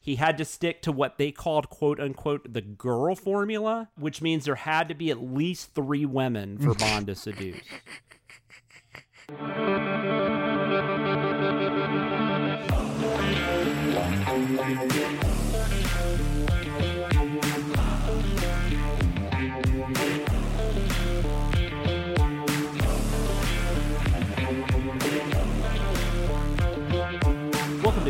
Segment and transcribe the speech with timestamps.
[0.00, 4.46] He had to stick to what they called quote unquote the girl formula, which means
[4.46, 7.60] there had to be at least three women for Bond to seduce.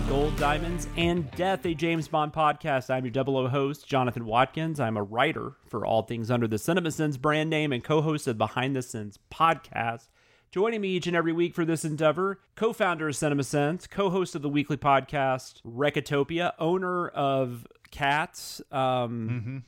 [0.01, 2.89] To Gold, Diamonds, and Death, a James Bond podcast.
[2.91, 4.81] I'm your double O host, Jonathan Watkins.
[4.81, 8.39] I'm a writer for all things under the CinemaSins brand name and co host of
[8.39, 10.09] Behind the Sins podcast.
[10.53, 14.35] Joining me each and every week for this endeavor, co founder of CinemaSins, co host
[14.35, 19.65] of the weekly podcast, Recotopia, owner of Cats, um,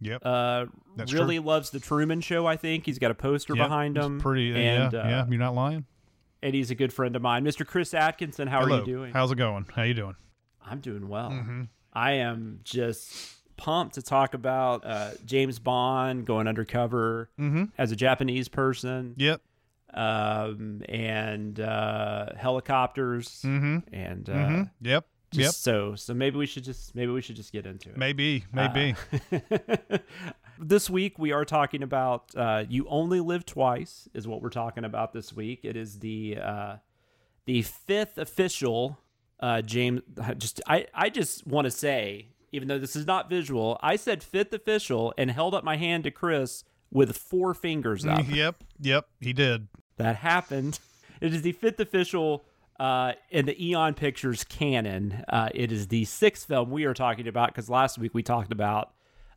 [0.00, 0.22] Yep.
[0.24, 0.66] uh,
[0.96, 1.46] That's really true.
[1.46, 2.86] loves The Truman Show, I think.
[2.86, 4.18] He's got a poster Yep, behind him.
[4.20, 4.50] Pretty.
[4.54, 4.98] and, yeah.
[5.00, 5.26] uh, yeah.
[5.28, 5.84] You're not lying.
[6.42, 7.44] And he's a good friend of mine.
[7.44, 7.66] Mr.
[7.66, 8.76] Chris Atkinson, how Hello.
[8.76, 9.12] are you doing?
[9.12, 9.66] How's it going?
[9.74, 10.16] How you doing?
[10.64, 11.30] I'm doing well.
[11.30, 11.62] Mm-hmm.
[11.92, 17.64] I am just pumped to talk about uh, James Bond going undercover Mm-hmm.
[17.76, 19.40] as a Japanese person, Yep.
[19.94, 23.94] um, and uh, helicopters, Mm-hmm.
[23.94, 24.62] and uh, mm-hmm.
[24.80, 25.06] Yep.
[25.32, 25.52] just Yep.
[25.54, 27.96] so so maybe we should just maybe we should just get into it.
[27.98, 28.44] Maybe.
[28.52, 28.94] Maybe.
[30.62, 34.84] This week we are talking about uh, "You Only Live Twice" is what we're talking
[34.84, 35.60] about this week.
[35.62, 36.76] It is the uh,
[37.46, 38.98] the fifth official
[39.40, 40.02] uh, James.
[40.36, 44.22] Just I I just want to say, even though this is not visual, I said
[44.22, 48.26] fifth official and held up my hand to Chris with four fingers up.
[48.28, 48.62] yep.
[48.80, 49.06] Yep.
[49.20, 49.68] He did.
[49.96, 50.78] that happened.
[51.22, 52.44] It is the fifth official
[52.78, 55.24] uh, in the Eon Pictures canon.
[55.28, 58.52] Uh, it is the sixth film we are talking about because last week we talked
[58.52, 58.92] about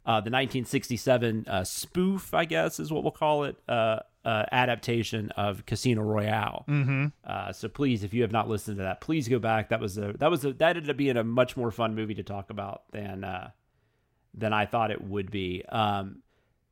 [0.05, 5.31] uh, the 1967 uh, spoof, I guess is what we'll call it, uh, uh, adaptation
[5.31, 6.65] of Casino Royale.
[6.67, 7.07] Mm-hmm.
[7.25, 9.69] Uh, so please, if you have not listened to that, please go back.
[9.69, 12.15] That was a that was a that ended up being a much more fun movie
[12.15, 13.51] to talk about than uh,
[14.33, 15.63] than I thought it would be.
[15.69, 16.17] Um,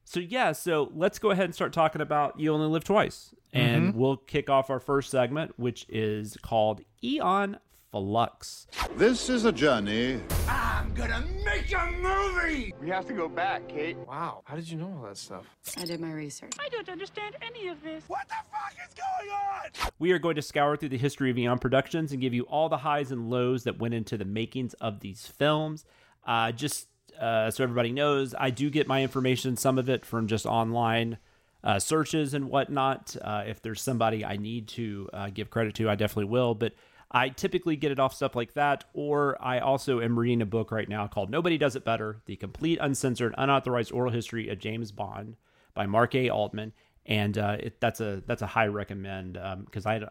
[0.03, 3.95] so yeah, so let's go ahead and start talking about You Only Live Twice, and
[3.95, 7.57] we'll kick off our first segment, which is called Eon
[7.91, 8.67] Flux.
[8.95, 12.73] This is a journey I'm gonna make a movie!
[12.81, 13.97] We have to go back, Kate.
[14.07, 15.45] Wow, how did you know all that stuff?
[15.77, 16.53] I did my research.
[16.59, 18.03] I don't understand any of this.
[18.07, 19.91] What the fuck is going on?
[19.99, 22.69] We are going to scour through the history of Eon Productions and give you all
[22.69, 25.85] the highs and lows that went into the makings of these films.
[26.25, 26.87] Uh, just
[27.19, 31.17] uh, so everybody knows, I do get my information, some of it from just online
[31.63, 33.15] uh, searches and whatnot.
[33.21, 36.55] Uh, if there's somebody I need to uh, give credit to, I definitely will.
[36.55, 36.73] But
[37.11, 40.71] I typically get it off stuff like that, or I also am reading a book
[40.71, 44.91] right now called Nobody Does It Better The Complete, Uncensored, Unauthorized Oral History of James
[44.93, 45.35] Bond
[45.73, 46.29] by Mark A.
[46.29, 46.71] Altman.
[47.05, 50.01] And uh, it, that's a that's a high recommend because I,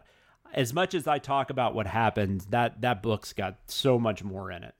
[0.53, 4.51] as much as I talk about what happened, that that book's got so much more
[4.51, 4.75] in it.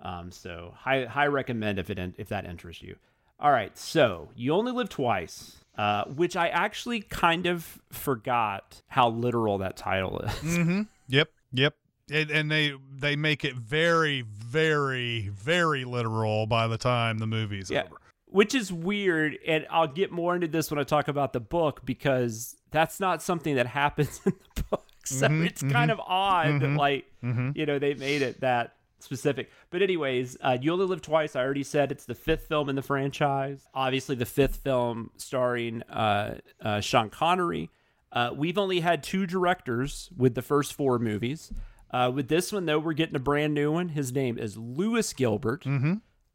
[0.00, 2.96] Um, so high high recommend if it if that interests you.
[3.38, 9.08] All right, so you only live twice, uh, which I actually kind of forgot how
[9.08, 10.32] literal that title is.
[10.32, 10.82] Mm-hmm.
[11.08, 11.30] Yep.
[11.52, 11.74] Yep.
[12.12, 17.70] And, and they they make it very, very, very literal by the time the movie's
[17.70, 17.84] Yeah.
[17.84, 17.96] over.
[18.26, 21.80] Which is weird, and I'll get more into this when I talk about the book
[21.84, 24.86] because that's not something that happens in the book.
[25.04, 29.50] So it's kind of odd that, like, you know, they made it that specific.
[29.70, 32.76] But, anyways, uh, You Only Live Twice, I already said it's the fifth film in
[32.76, 33.66] the franchise.
[33.74, 37.70] Obviously, the fifth film starring uh, uh, Sean Connery.
[38.12, 41.52] Uh, we've only had two directors with the first four movies.
[41.92, 43.88] Uh, with this one, though, we're getting a brand new one.
[43.88, 45.64] His name is Lewis Gilbert.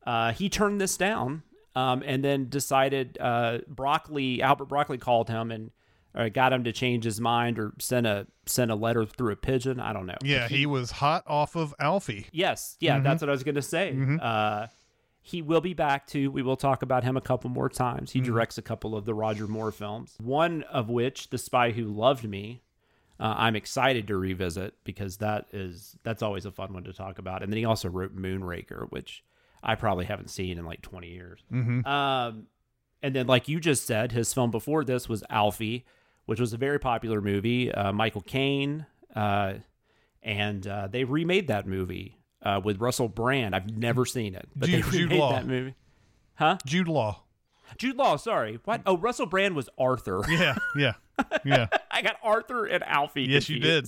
[0.06, 1.44] Uh, he turned this down
[1.76, 5.72] um, and then decided uh, Broccoli, Albert Broccoli called him and
[6.14, 9.36] uh, got him to change his mind or sent a send a letter through a
[9.36, 9.80] pigeon.
[9.80, 10.16] I don't know.
[10.24, 12.28] Yeah, he was hot off of Alfie.
[12.32, 13.98] Yes, yeah, that's what I was going to say.
[14.22, 14.68] Uh,
[15.28, 16.30] he will be back too.
[16.30, 18.12] We will talk about him a couple more times.
[18.12, 21.86] He directs a couple of the Roger Moore films, one of which, The Spy Who
[21.86, 22.62] Loved Me.
[23.20, 27.18] Uh, I'm excited to revisit because that is that's always a fun one to talk
[27.18, 27.42] about.
[27.42, 29.24] And then he also wrote Moonraker, which
[29.64, 31.44] I probably haven't seen in like 20 years.
[31.88, 32.46] Um,
[33.02, 35.88] and then, like you just said, his film before this was Alfie,
[36.28, 37.72] which was a very popular movie.
[37.72, 38.86] Uh, Michael Caine,
[39.16, 39.54] uh,
[40.22, 43.56] and uh, they remade that movie uh, with Russell Brand.
[43.56, 45.32] I've never seen it, but Jude- they Jude Law.
[45.34, 45.76] that movie.
[46.36, 46.58] Huh?
[46.66, 47.24] Jude Law.
[47.78, 48.60] Jude Law, sorry.
[48.66, 48.82] What?
[48.86, 50.22] Oh, Russell Brand was Arthur.
[50.30, 50.94] Yeah, yeah,
[51.44, 51.68] yeah.
[51.96, 53.24] I got Arthur and Alfie.
[53.24, 53.88] yes, you did.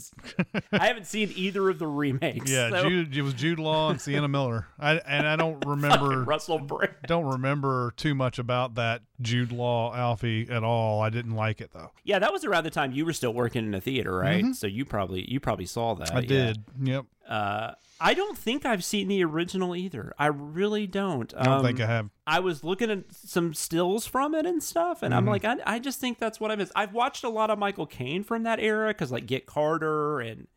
[0.71, 2.49] I haven't seen either of the remakes.
[2.49, 3.15] Yeah, so- Jude.
[3.17, 4.67] It was Jude Law and Sienna Miller.
[4.79, 6.23] I and I don't remember.
[6.23, 6.93] Russell Brand.
[7.05, 11.01] don't remember too much about that Jude Law Alfie at all.
[11.01, 11.91] I didn't like it though.
[12.03, 14.55] Yeah, that was around the time you were still working in a theater, right?
[14.55, 16.07] So you probably you probably saw that.
[16.07, 16.17] Mm-hmm.
[16.17, 16.27] I yeah.
[16.27, 16.63] did.
[16.81, 17.05] Yep.
[17.27, 20.13] Uh, I don't think I've seen the original either.
[20.19, 21.33] I really don't.
[21.35, 22.09] I don't think Um, I have.
[22.27, 25.29] I was looking at some stills from it and stuff, and I'm Mm-hmm.
[25.31, 26.71] like, I, I just think that's what I miss.
[26.75, 27.85] I've watched a lot of Michael
[28.23, 30.47] From that era because like Get Carter and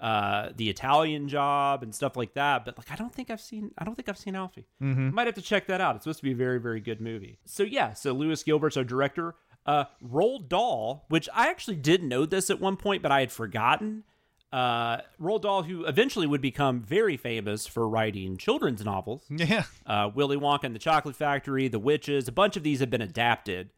[0.00, 2.64] uh, the Italian Job and stuff like that.
[2.64, 3.70] But like, I don't think I've seen.
[3.78, 4.66] I don't think I've seen Alfie.
[4.82, 5.14] Mm-hmm.
[5.14, 5.96] Might have to check that out.
[5.96, 7.38] It's supposed to be a very very good movie.
[7.46, 9.34] So yeah, so Lewis Gilbert's our director.
[9.64, 13.32] Uh, Roald Dahl, which I actually did know this at one point, but I had
[13.32, 14.04] forgotten.
[14.52, 19.64] Uh, Roald Dahl, who eventually would become very famous for writing children's novels Yeah.
[19.84, 22.28] uh, Willy Wonka and the Chocolate Factory, The Witches.
[22.28, 23.70] A bunch of these have been adapted,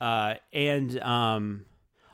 [0.00, 1.64] uh, and um,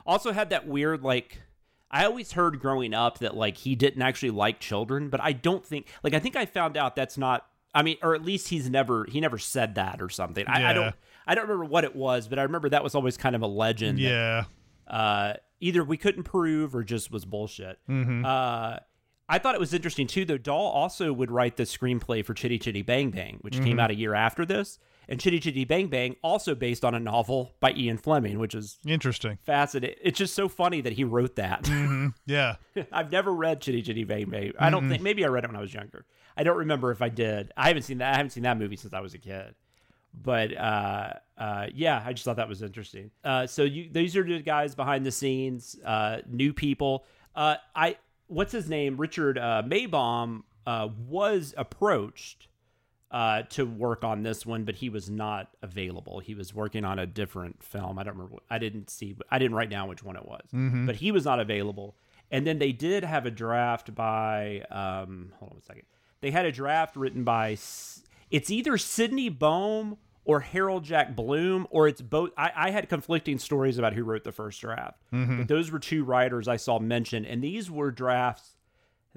[0.07, 1.41] also had that weird like.
[1.89, 5.65] I always heard growing up that like he didn't actually like children, but I don't
[5.65, 7.47] think like I think I found out that's not.
[7.73, 10.45] I mean, or at least he's never he never said that or something.
[10.47, 10.95] I, I don't
[11.27, 13.47] I don't remember what it was, but I remember that was always kind of a
[13.47, 13.99] legend.
[13.99, 14.43] that, Yeah.
[14.87, 17.79] uh, either we couldn't prove or just was bullshit.
[17.89, 18.79] Uh,
[19.29, 20.37] I thought it was interesting too, though.
[20.37, 23.95] Dahl also would write the screenplay for Chitty Chitty Bang Bang, which came out a
[23.95, 24.79] year after this.
[25.09, 28.77] And Chitty Chitty Bang Bang, also based on a novel by Ian Fleming, which is
[28.85, 29.37] Interesting.
[29.45, 29.95] fascinating.
[30.03, 31.67] It's just so funny that he wrote that.
[32.25, 32.55] Yeah.
[32.91, 34.51] I've never read Chitty Chitty Bang Bang.
[34.59, 36.05] I don't think maybe I read it when I was younger.
[36.35, 37.51] I don't remember if I did.
[37.57, 38.13] I haven't seen that.
[38.13, 39.55] I haven't seen that movie since I was a kid.
[40.13, 43.11] But uh, uh, yeah, I just thought that was interesting.
[43.23, 47.05] Uh, so you, these are the guys behind the scenes, uh, new people.
[47.35, 48.97] Uh, I what's his name?
[48.97, 52.47] Richard uh, Maybaum uh, was approached
[53.09, 56.19] uh, to work on this one, but he was not available.
[56.19, 57.97] He was working on a different film.
[57.97, 58.37] I don't remember.
[58.49, 59.15] I didn't see.
[59.31, 60.47] I didn't write down which one it was,
[60.85, 61.95] but he was not available.
[62.29, 64.61] And then they did have a draft by.
[64.69, 65.83] Um, hold on a second.
[66.19, 67.51] They had a draft written by.
[68.29, 69.95] It's either Sydney Boehm
[70.25, 72.31] or Harold Jack Bloom, or it's both.
[72.37, 75.01] I, I had conflicting stories about who wrote the first draft,
[75.37, 78.57] but those were two writers I saw mentioned, and these were drafts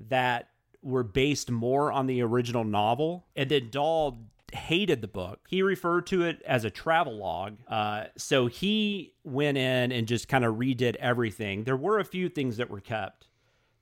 [0.08, 0.50] that
[0.82, 3.27] were based more on the original novel.
[3.37, 5.41] And then Dahl hated the book.
[5.49, 7.59] He referred to it as a travelogue.
[7.69, 11.65] Uh, so he went in and just kind of redid everything.
[11.65, 13.29] There were a few things that were kept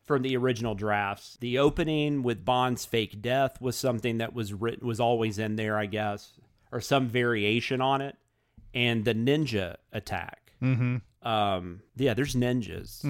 [0.04, 1.36] from the original drafts.
[1.40, 5.76] The opening with Bond's fake death was something that was written was always in there,
[5.76, 6.32] I guess,
[6.72, 8.16] or some variation on it.
[8.74, 10.47] And the ninja attack.
[10.62, 11.28] Mm-hmm.
[11.28, 13.04] Um, yeah, there's ninjas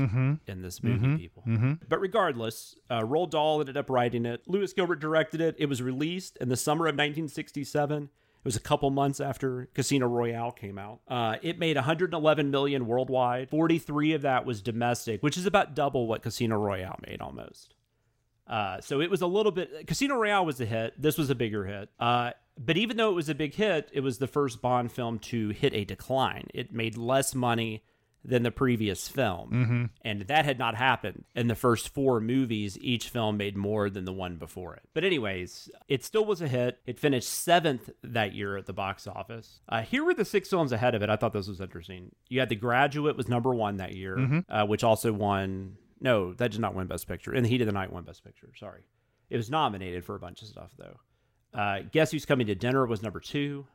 [0.47, 1.43] in this movie, people.
[1.89, 4.43] But regardless, uh, Roald Dahl ended up writing it.
[4.47, 5.57] Lewis Gilbert directed it.
[5.59, 8.03] It was released in the summer of 1967.
[8.05, 11.01] It was a couple months after Casino Royale came out.
[11.09, 13.51] Uh, it made 111 million worldwide.
[13.51, 17.75] 43 of that was domestic, which is about double what Casino Royale made almost.
[18.47, 19.87] Uh, so it was a little bit.
[19.87, 20.95] Casino Royale was a hit.
[21.01, 21.91] This was a bigger hit.
[22.01, 25.19] Uh, but even though it was a big hit, it was the first Bond film
[25.21, 26.49] to hit a decline.
[26.55, 27.85] It made less money
[28.25, 29.91] than the previous film.
[30.03, 31.25] And that had not happened.
[31.37, 34.83] In the first four movies, each film made more than the one before it.
[34.93, 36.79] But, anyways, it still was a hit.
[36.85, 39.61] It finished seventh that year at the box office.
[39.69, 41.09] Uh, here were the six films ahead of it.
[41.09, 42.11] I thought this was interesting.
[42.29, 45.77] You had The Graduate was number one that year, uh, which also won.
[46.01, 47.33] No, that did not win Best Picture.
[47.33, 48.51] In the Heat of the Night won Best Picture.
[48.59, 48.83] Sorry.
[49.31, 50.99] It was nominated for a bunch of stuff, though.
[51.55, 53.67] Uh, Guess Who's Coming to Dinner was number two.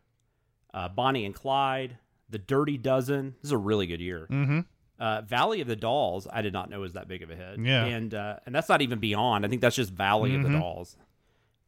[0.74, 1.98] Uh, Bonnie and Clyde,
[2.30, 3.36] The Dirty Dozen.
[3.42, 4.28] This is a really good year.
[4.30, 4.60] Mm-hmm.
[5.00, 7.60] Uh, Valley of the Dolls, I did not know was that big of a hit.
[7.60, 7.86] Yeah.
[7.86, 9.46] and uh, and that's not even Beyond.
[9.46, 10.96] I think that's just Valley of the Dolls.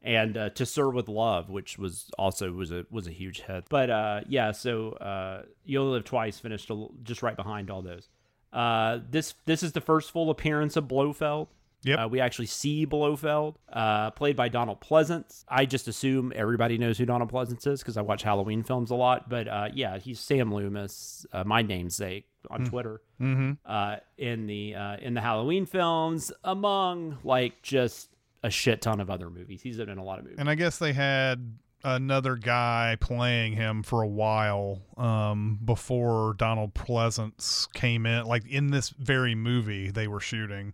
[0.02, 3.66] And uh, To Sir with Love, which was also was a was a huge hit.
[3.70, 6.72] But uh, yeah, so uh, You Only Live Twice finished
[7.04, 8.08] just right behind all those.
[8.54, 11.48] Uh, this this is the first full appearance of Blofeld.
[11.86, 12.00] Yep.
[12.00, 15.46] Uh, we actually see Blofeld, uh, played by Donald Pleasence.
[15.48, 18.96] I just assume everybody knows who Donald Pleasence is because I watch Halloween films a
[18.96, 19.30] lot.
[19.30, 23.02] But uh, yeah, he's Sam Loomis, uh, my namesake on Twitter.
[23.22, 23.52] Mm-hmm.
[23.64, 28.10] Uh, in the uh, in the Halloween films, among like just
[28.42, 29.62] a shit ton of other movies.
[29.62, 30.40] He's been in a lot of movies.
[30.40, 36.74] And I guess they had another guy playing him for a while um, before Donald
[36.74, 38.26] Pleasence came in.
[38.26, 40.74] Like in this very movie they were shooting,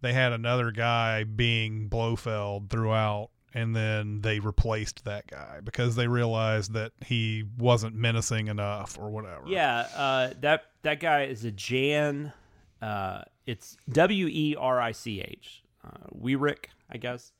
[0.00, 6.06] they had another guy being Blofeld throughout, and then they replaced that guy because they
[6.06, 9.44] realized that he wasn't menacing enough or whatever.
[9.46, 12.32] Yeah, uh, that that guy is a Jan.
[12.80, 15.62] Uh, it's W E R I C H.
[15.84, 17.32] Uh, Weirick, I guess.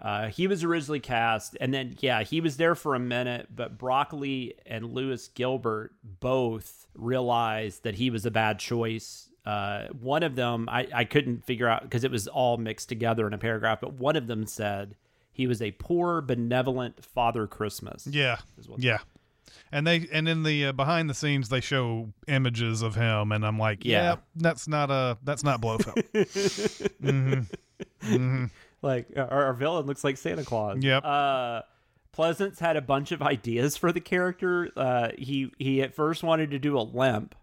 [0.00, 3.76] Uh, he was originally cast, and then yeah, he was there for a minute, but
[3.76, 9.28] Broccoli and Lewis Gilbert both realized that he was a bad choice.
[9.46, 13.26] Uh, one of them I, I couldn't figure out because it was all mixed together
[13.26, 14.96] in a paragraph, but one of them said
[15.32, 18.06] he was a poor, benevolent Father Christmas.
[18.06, 18.38] Yeah,
[18.76, 18.98] yeah.
[19.72, 23.44] And they and in the uh, behind the scenes they show images of him, and
[23.46, 24.16] I'm like, yeah, Yeah.
[24.36, 26.02] that's not a that's not Blofeld.
[27.00, 27.40] hmm
[28.02, 28.44] hmm
[28.82, 30.78] like our, our villain looks like Santa Claus.
[30.82, 31.04] Yep.
[31.04, 31.62] Uh,
[32.16, 34.70] Pleasence had a bunch of ideas for the character.
[34.76, 37.34] Uh, he he at first wanted to do a limp,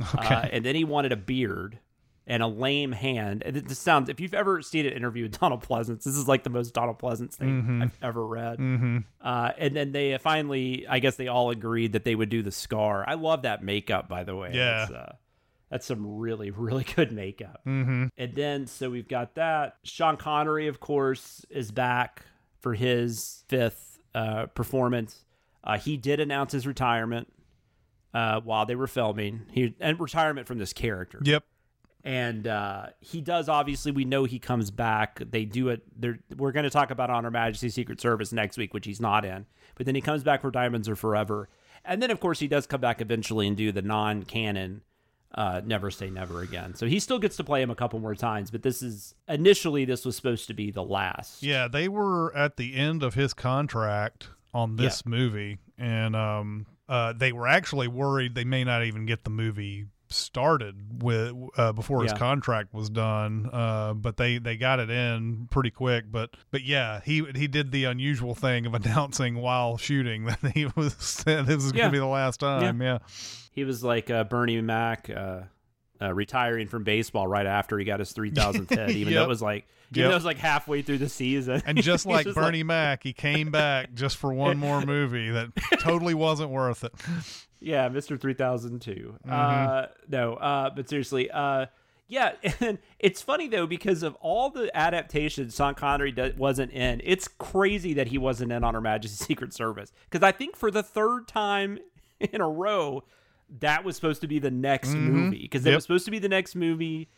[0.18, 1.78] uh, and then he wanted a beard
[2.26, 3.42] and a lame hand.
[3.44, 6.26] And it- this sounds if you've ever seen an interview with Donald Pleasence, this is
[6.26, 8.56] like the most Donald Pleasence thing I've ever read.
[8.58, 12.42] hmm Uh, and then they finally, I guess they all agreed that they would do
[12.42, 13.04] the scar.
[13.06, 14.50] I love that makeup, by the way.
[14.54, 14.78] Yeah.
[14.80, 15.12] That's, uh,
[15.70, 17.60] that's some really, really good makeup.
[17.64, 19.76] hmm And then, so we've got that.
[19.84, 22.22] Sean Connery, of course, is back
[22.60, 25.24] for his fifth uh, performance.
[25.62, 27.30] Uh, he did announce his retirement
[28.14, 29.42] uh, while they were filming.
[29.50, 31.20] He and retirement from this character.
[31.22, 31.44] Yep.
[32.04, 33.90] And uh, he does obviously.
[33.90, 35.20] We know he comes back.
[35.30, 35.82] They do it.
[35.98, 39.00] They're, we're going to talk about On Her Majesty Secret Service next week, which he's
[39.00, 39.46] not in.
[39.74, 41.48] But then he comes back for Diamonds Are Forever,
[41.84, 44.82] and then of course he does come back eventually and do the non-canon
[45.34, 46.74] uh, Never Say Never Again.
[46.74, 48.50] So he still gets to play him a couple more times.
[48.50, 51.42] But this is initially this was supposed to be the last.
[51.42, 57.12] Yeah, they were at the end of his contract on this movie, and um, uh,
[57.12, 62.02] they were actually worried they may not even get the movie started with uh, before
[62.02, 62.18] his Yeah.
[62.18, 63.48] contract was done.
[63.52, 66.04] Uh, but they they got it in pretty quick.
[66.10, 70.66] But but yeah, he he did the unusual thing of announcing while shooting that he
[70.76, 71.82] was this was Yeah.
[71.84, 72.80] gonna be the last time.
[72.82, 72.98] Yeah.
[73.52, 75.08] He was like uh, Bernie Mac.
[75.08, 75.42] Uh,
[76.02, 79.42] uh, retiring from baseball right after he got his 3000th hit, even though it was
[79.42, 80.08] like, even Yep.
[80.08, 81.62] though it was like halfway through the season.
[81.66, 85.50] And just like like- Bernie Mac, he came back just for one more movie that
[85.80, 86.92] totally wasn't worth it.
[87.60, 88.20] Yeah, Mr.
[88.20, 89.14] 3002.
[89.26, 89.30] Mm-hmm.
[89.32, 91.66] Uh, no, uh, but seriously, uh,
[92.08, 97.00] yeah, and it's funny though because of all the adaptations Sean Connery wasn't in.
[97.04, 100.70] It's crazy that he wasn't in on Her Majesty's Secret Service because I think for
[100.70, 101.78] the third time
[102.20, 103.04] in a row,
[103.60, 105.68] that was supposed to be the next movie because it Mm-hmm.
[105.72, 105.76] Yep.
[105.76, 107.08] was supposed to be the next movie.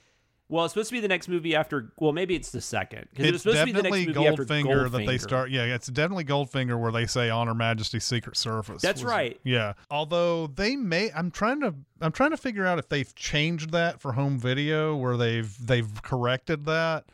[0.49, 1.93] Well, it's supposed to be the next movie after.
[1.99, 4.45] Well, maybe it's the second because it was supposed to be the next movie after
[4.45, 5.50] Goldfinger that they start.
[5.50, 9.40] Yeah, it's definitely Goldfinger where they say "On Her Majesty's Secret Service." That's was- right.
[9.43, 13.71] Yeah, although they may, I'm trying to, I'm trying to figure out if they've changed
[13.73, 17.07] that for home video where they've they've corrected that.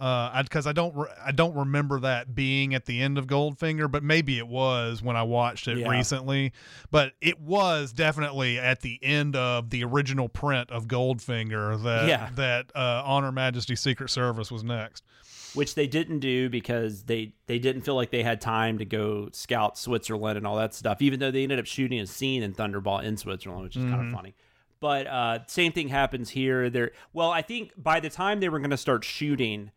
[0.00, 3.90] Uh, because I, don't, re- I don't remember that being at the end of Goldfinger,
[3.90, 5.88] but maybe it was when I watched it Yeah.
[5.88, 6.52] recently.
[6.90, 12.30] But it was definitely at the end of the original print of Goldfinger that Yeah.
[12.34, 15.04] that uh, On Her Majesty Secret Service was next.
[15.54, 19.28] which they didn't do because they they didn't feel like they had time to go
[19.32, 21.00] scout Switzerland and all that stuff.
[21.00, 24.04] Even though they ended up shooting a scene in Thunderball in Switzerland, which is kind
[24.04, 24.34] of funny.
[24.80, 26.68] But uh, same thing happens here.
[26.68, 29.70] There, well, I think by the time they were going to start shooting,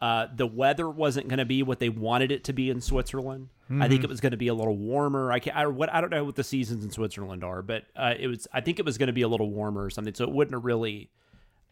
[0.00, 3.48] uh, the weather wasn't going to be what they wanted it to be in Switzerland.
[3.70, 5.32] I think it was going to be a little warmer.
[5.32, 8.12] I can I, what I don't know what the seasons in Switzerland are, but uh,
[8.18, 8.46] it was.
[8.52, 10.12] I think it was going to be a little warmer or something.
[10.12, 11.08] So it wouldn't have really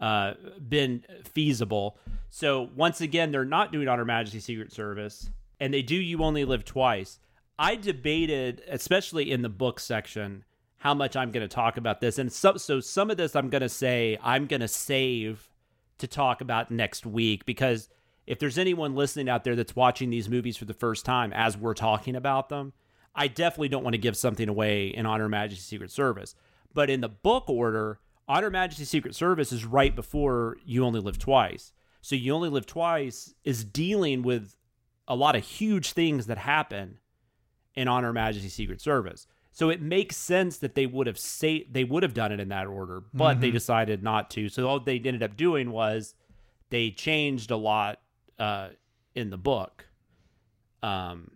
[0.00, 0.35] uh,
[0.67, 1.99] been feasible.
[2.31, 5.29] So once again, they're not doing On Her Majesty Secret Service,
[5.61, 7.19] and they do You Only Live Twice.
[7.59, 10.45] I debated, especially in the book section,
[10.79, 13.50] how much I'm going to talk about this, and so so some of this I'm
[13.50, 15.50] going to say I'm going to save
[15.99, 17.91] to talk about next week because
[18.26, 21.57] if there's anyone listening out there that's watching these movies for the first time as
[21.57, 22.73] we're talking about them,
[23.14, 26.35] I definitely don't want to give something away in On Her Majesty Secret Service.
[26.73, 31.00] But in the book order, On Her Majesty Secret Service is right before You Only
[31.00, 31.73] Live Twice.
[32.00, 34.57] So You Only Live Twice is dealing with
[35.09, 36.99] a lot of huge things that happen
[37.75, 39.26] in On Her Majesty Secret Service.
[39.50, 42.49] So it makes sense that they would have say they would have done it in
[42.49, 43.55] that order, but they mm-hmm.
[43.55, 44.49] decided not to.
[44.49, 46.14] So all they ended up doing was
[46.71, 47.99] they changed a lot
[48.39, 48.69] uh,
[49.15, 49.87] in the book,
[50.83, 51.31] um,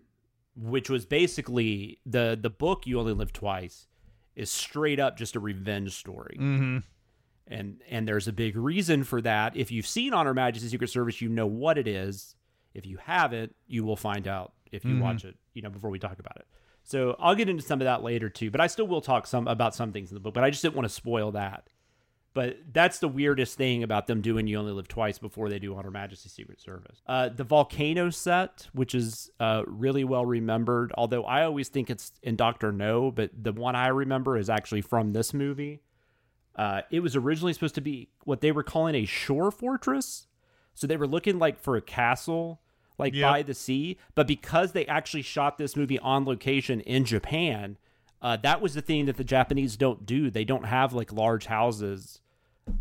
[0.56, 3.86] which was basically the the book "You Only Live Twice"
[4.34, 6.78] is straight up just a revenge story, Mm-hmm.
[7.46, 9.56] and and there's a big reason for that.
[9.56, 12.34] If you've seen On Her Majesty's Secret Service, you know what it is.
[12.74, 15.36] If you haven't, you will find out if you watch it.
[15.54, 16.46] You know before we talk about it.
[16.84, 19.48] So I'll get into some of that later too, but I still will talk some
[19.48, 20.34] about some things in the book.
[20.34, 21.66] But I just didn't want to spoil that.
[22.36, 25.74] But that's the weirdest thing about them doing You Only Live Twice before they do
[25.74, 27.00] On Her Majesty's Secret Service.
[27.06, 32.12] Uh, the volcano set, which is uh, really well remembered, although I always think it's
[32.22, 35.80] in Doctor No, but the one I remember is actually from this movie.
[36.54, 40.26] Uh, it was originally supposed to be what they were calling a shore fortress.
[40.74, 42.60] So they were looking like for a castle
[42.98, 43.30] like Yep.
[43.30, 43.96] by the sea.
[44.14, 47.78] But because they actually shot this movie on location in Japan,
[48.20, 50.30] uh, that was the thing that the Japanese don't do.
[50.30, 52.20] They don't have like large houses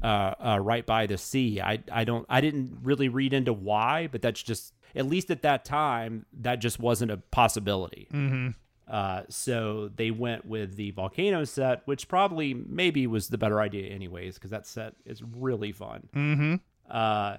[0.03, 1.61] uh, uh, right by the sea.
[1.61, 5.41] I I don't I didn't really read into why, but that's just at least at
[5.41, 8.07] that time that just wasn't a possibility.
[8.13, 8.49] Mm-hmm.
[8.87, 13.89] Uh, so they went with the volcano set, which probably maybe was the better idea
[13.89, 16.07] anyways, because that set is really fun.
[16.15, 16.55] Mm-hmm.
[16.89, 17.37] Uh,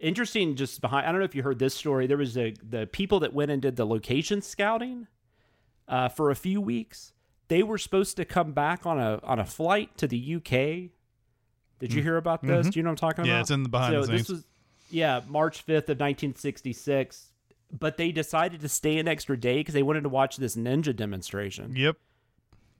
[0.00, 1.06] interesting, just behind.
[1.06, 2.06] I don't know if you heard this story.
[2.06, 5.06] There was a the people that went and did the location scouting
[5.86, 7.12] uh, for a few weeks.
[7.48, 10.90] They were supposed to come back on a on a flight to the UK.
[11.80, 12.68] Did you hear about this?
[12.68, 13.22] Do you know what I'm talking.
[13.24, 13.28] Mm-hmm.
[13.28, 13.40] Yeah, about?
[13.42, 14.44] it's in the behind so the This was
[14.90, 17.30] yeah, March 5th of 1966.
[17.78, 20.96] But they decided to stay an extra day because they wanted to watch this ninja
[20.96, 21.96] demonstration Yep.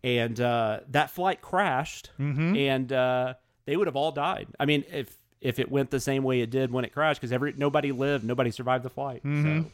[0.03, 2.57] and uh, that flight crashed, Mm-hmm.
[2.57, 3.35] and uh,
[3.67, 4.49] they would have all died.
[4.59, 7.33] I mean, if if it went the same way it did when it crashed, because
[7.33, 9.21] every nobody lived, nobody survived the flight.
[9.25, 9.67] So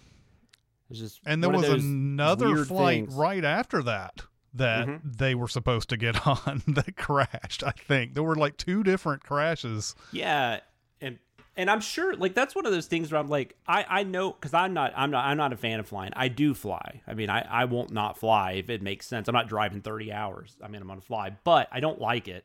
[0.90, 1.30] it's just Mm-hmm.
[1.32, 3.14] And there was another flight things.
[3.14, 4.20] right after that
[4.54, 5.00] that Mhm.
[5.18, 7.62] they were supposed to get on that crashed.
[7.64, 9.94] I think there were like two different crashes.
[10.12, 10.60] Yeah,
[11.00, 11.18] and
[11.56, 14.32] and I'm sure like that's one of those things where I'm like I I know
[14.32, 16.12] because I'm not I'm not I'm not a fan of flying.
[16.16, 17.02] I do fly.
[17.06, 19.28] I mean I I won't not fly if it makes sense.
[19.28, 20.56] I'm not driving 30 hours.
[20.62, 22.44] I mean I'm gonna fly, but I don't like it.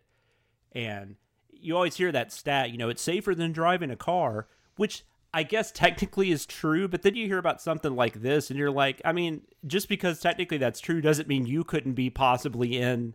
[0.73, 1.15] And
[1.51, 2.71] you always hear that stat.
[2.71, 4.47] You know it's safer than driving a car,
[4.77, 5.03] which.
[5.33, 8.71] I guess technically is true, but then you hear about something like this and you're
[8.71, 13.13] like, I mean, just because technically that's true doesn't mean you couldn't be possibly in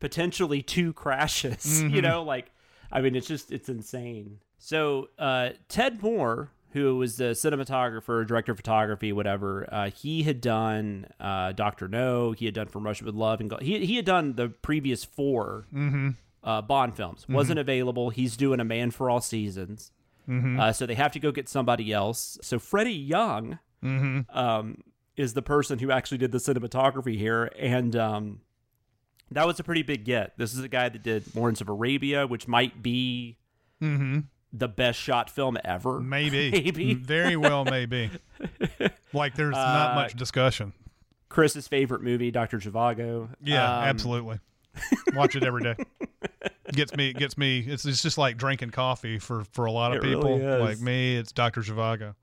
[0.00, 1.82] potentially two crashes.
[1.88, 2.50] You know, like
[2.92, 4.38] I mean, it's just it's insane.
[4.58, 10.40] So uh, Ted Moore, who was the cinematographer, director of photography, whatever, uh, he had
[10.40, 12.32] done uh, Doctor No.
[12.32, 15.04] He had done From Russia with Love, and Go- he he had done the previous
[15.04, 15.66] 4
[16.44, 17.26] uh, Bond films.
[17.28, 18.10] Wasn't available.
[18.10, 19.92] He's doing A Man for All Seasons.
[20.28, 22.36] Uh, so they have to go get somebody else.
[22.42, 24.82] So Freddie Young um,
[25.16, 28.40] is the person who actually did the cinematography here, and um,
[29.30, 30.36] that was a pretty big get.
[30.36, 33.38] This is a guy that did Lawrence of Arabia, which might be
[33.80, 36.00] the best shot film ever.
[36.00, 36.50] Maybe.
[36.52, 36.94] Maybe.
[36.94, 38.10] Very well, maybe.
[39.12, 40.72] like there's not Uh, much discussion.
[41.28, 43.28] Chris's favorite movie, Doctor Zhivago.
[43.42, 44.40] Yeah, Um, absolutely.
[45.14, 45.74] Watch it every day.
[46.78, 47.12] Gets me.
[47.12, 47.58] Gets me.
[47.60, 50.38] It's, it's just like drinking coffee for for a lot of It people.
[50.38, 50.60] really.
[50.60, 52.14] Like me, it's Doctor Zhivago.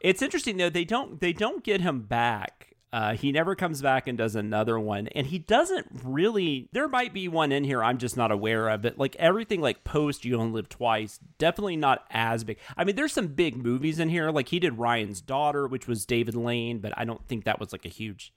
[0.00, 2.66] It's interesting though they don't they don't get him back.
[2.90, 6.68] Uh, he never comes back and does another one, and he doesn't really.
[6.72, 9.84] There might be one in here I'm just not aware of, but like everything like
[9.84, 12.58] post You Only Live Twice, definitely not as big.
[12.78, 14.30] I mean, there's some big movies in here.
[14.30, 17.72] Like he did Ryan's Daughter, which was David Lean, but I don't think that was
[17.72, 18.32] like a huge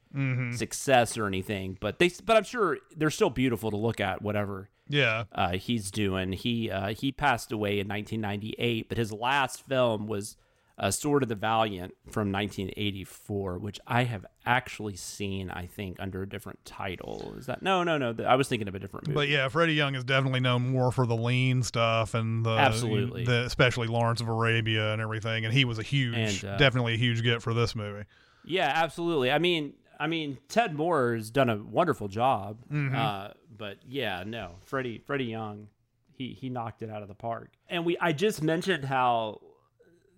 [0.54, 1.78] success or anything.
[1.80, 4.22] But they, but I'm sure they're still beautiful to look at.
[4.22, 5.24] Whatever Yeah.
[5.34, 6.34] uh, he's doing.
[6.34, 10.38] He uh, he passed away in 1998, but his last film was
[10.78, 15.52] uh, Sword of the Valiant from 1984, which I have actually seen.
[15.52, 17.36] I think under a different title.
[17.38, 18.16] Is that no, no, no?
[18.26, 19.16] I was thinking of a different movie.
[19.16, 23.26] But yeah, Freddie Young is definitely known more for the lean stuff and the Absolutely.
[23.26, 25.46] the, especially Lawrence of Arabia and everything.
[25.46, 28.06] And he was a huge, And, uh, definitely a huge get for this movie.
[28.44, 29.32] Yeah, absolutely.
[29.32, 32.58] I mean, I mean, Ted Moore has done a wonderful job.
[32.72, 32.96] Mm-hmm.
[32.96, 33.28] Uh,
[33.62, 35.68] but yeah, no, Freddie Freddie Young,
[36.12, 37.52] he he knocked it out of the park.
[37.70, 39.40] And we I just mentioned how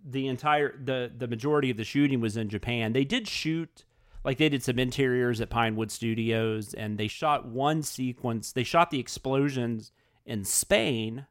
[0.10, 2.94] the entire the the majority of the shooting was in Japan.
[2.94, 3.84] They did shoot
[4.24, 8.54] like they did some interiors at Pinewood Studios and they shot one sequence.
[8.54, 9.92] They shot the explosions
[10.26, 11.26] in Spain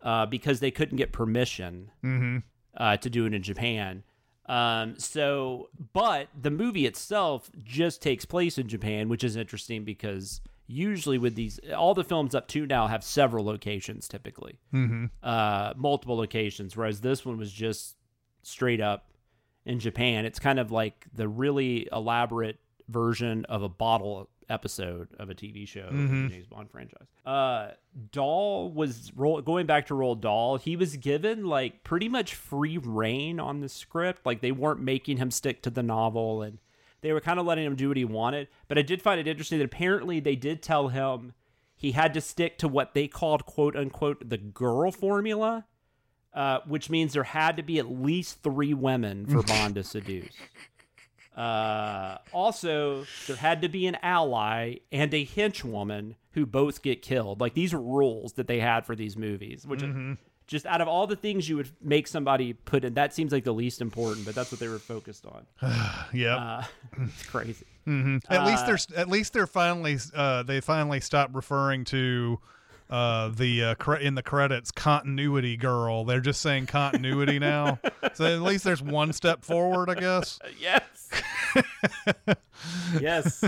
[0.00, 1.90] uh, because they couldn't get permission
[2.74, 4.02] uh, to do it in Japan.
[4.46, 10.40] Um, so, but the movie itself just takes place in Japan, which is interesting because
[10.66, 15.06] usually with these, all the films up to now have several locations typically, mm-hmm.
[15.22, 17.96] uh, multiple locations, whereas this one was just
[18.42, 19.10] straight up
[19.64, 20.24] in Japan.
[20.24, 25.66] It's kind of like the really elaborate version of a bottle episode of a TV
[25.66, 27.06] show in the James Bond franchise.
[27.24, 27.70] Uh,
[28.12, 30.56] Dahl was roll, going back to Roald Dahl.
[30.56, 34.26] He was given like pretty much free reign on the script.
[34.26, 36.58] Like they weren't making him stick to the novel, and
[37.04, 38.48] they were kind of letting him do what he wanted.
[38.66, 41.34] But I did find it interesting that apparently they did tell him
[41.76, 45.66] he had to stick to what they called "quote unquote" the girl formula.
[46.32, 50.34] Uh, which means there had to be at least three women for Bond to seduce.
[51.36, 57.40] Uh, also, there had to be an ally and a henchwoman who both get killed.
[57.40, 59.84] Like these are rules that they had for these movies, which
[60.46, 63.44] just out of all the things you would make somebody put in, that seems like
[63.44, 65.46] the least important, but that's what they were focused on.
[66.12, 66.36] Yeah.
[66.36, 66.64] Uh,
[67.02, 67.66] it's crazy.
[68.30, 72.38] At least they're at least they're finally uh, they finally stopped referring to
[72.90, 76.04] uh, the uh, cre- in the credits continuity girl.
[76.04, 77.78] They're just saying continuity now,
[78.14, 80.38] so at least there's one step forward, I guess.
[80.60, 81.10] yes.
[83.00, 83.44] yes.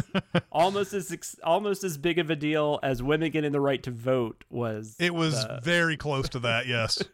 [0.51, 3.91] Almost as ex- almost as big of a deal as women getting the right to
[3.91, 4.97] vote was.
[4.99, 6.67] It was the- very close to that.
[6.67, 7.03] Yes.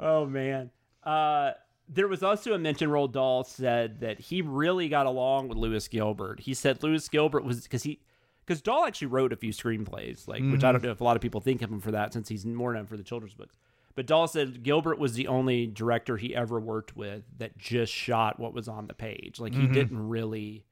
[0.00, 0.70] Oh man.
[1.02, 1.50] Uh
[1.88, 5.88] there was also a mention Roald Dahl said that he really got along with Lewis
[5.88, 6.38] Gilbert.
[6.38, 7.98] He said Lewis Gilbert was because he
[8.48, 10.72] because Dahl actually wrote a few screenplays, like which I mm-hmm.
[10.72, 12.72] don't know if a lot of people think of him for that since he's more
[12.72, 13.56] known for the children's books.
[13.94, 18.40] But Dahl said Gilbert was the only director he ever worked with that just shot
[18.40, 19.38] what was on the page.
[19.38, 19.74] Like he mm-hmm.
[19.74, 20.64] didn't really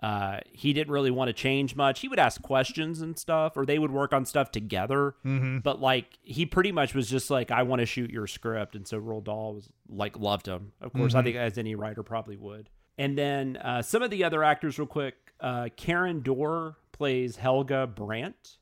[0.00, 2.00] uh, he didn't really want to change much.
[2.00, 5.14] He would ask questions and stuff, or they would work on stuff together.
[5.24, 5.58] Mm-hmm.
[5.58, 8.86] But like, he pretty much was just like, "I want to shoot your script," and
[8.86, 10.72] so Roald Dahl was like, loved him.
[10.80, 12.68] Of course, I think as any writer probably would.
[12.98, 15.14] And then uh, some of the other actors, real quick.
[15.40, 18.56] Uh, Karin Dor plays Helga Brandt.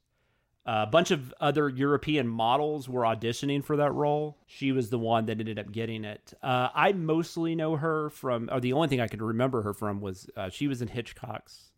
[0.65, 4.39] a bunch of other European models were auditioning for that role.
[4.47, 6.33] She was the one that ended up getting it.
[6.43, 10.01] Uh, I mostly know her from, or the only thing I could remember her from
[10.01, 11.73] was uh, she was in Hitchcock's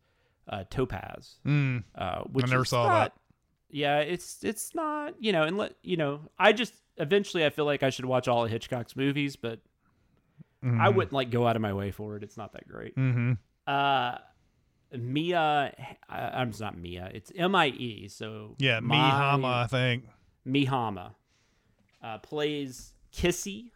[0.47, 1.83] uh, Topaz, Mm.
[1.95, 3.13] uh, which I never saw not- that.
[3.71, 7.65] Yeah, it's it's not you know, and let you know, I just eventually I feel
[7.65, 9.59] like I should watch all of Hitchcock's movies, but
[10.65, 12.23] I wouldn't like go out of my way for it.
[12.23, 12.95] It's not that great.
[12.95, 13.33] Mm-hmm.
[13.67, 14.17] Uh,
[14.97, 15.73] Mia,
[16.09, 17.09] I, I'm it's not Mia.
[17.13, 18.07] It's M I E.
[18.07, 20.05] So Yeah, Mie Hama, I think.
[20.45, 21.15] Mie Hama
[22.03, 23.71] uh, plays Kissy.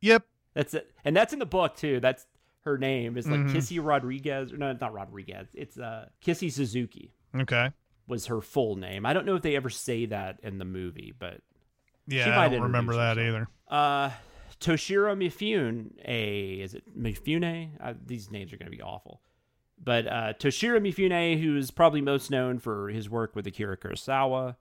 [0.00, 0.24] Yep.
[0.54, 2.00] That's it, and that's in the book too.
[2.00, 2.26] That's
[2.64, 3.16] her name.
[3.16, 3.52] It's like Mhm.
[3.52, 4.52] Kissy Rodriguez.
[4.52, 5.48] Or no, not Rodriguez.
[5.54, 7.70] It's uh, Kissy Suzuki Okay.
[8.06, 9.06] was her full name.
[9.06, 11.40] I don't know if they ever say that in the movie, but
[12.06, 13.48] Yeah, might I don't remember that either.
[13.68, 14.10] uh,
[14.62, 17.70] Toshiro Mifune, a is it Mifune?
[17.80, 19.20] Uh, these names are going to be awful.
[19.82, 24.56] But uh, Toshiro Mifune, who's probably most known for his work with Akira Kurosawa.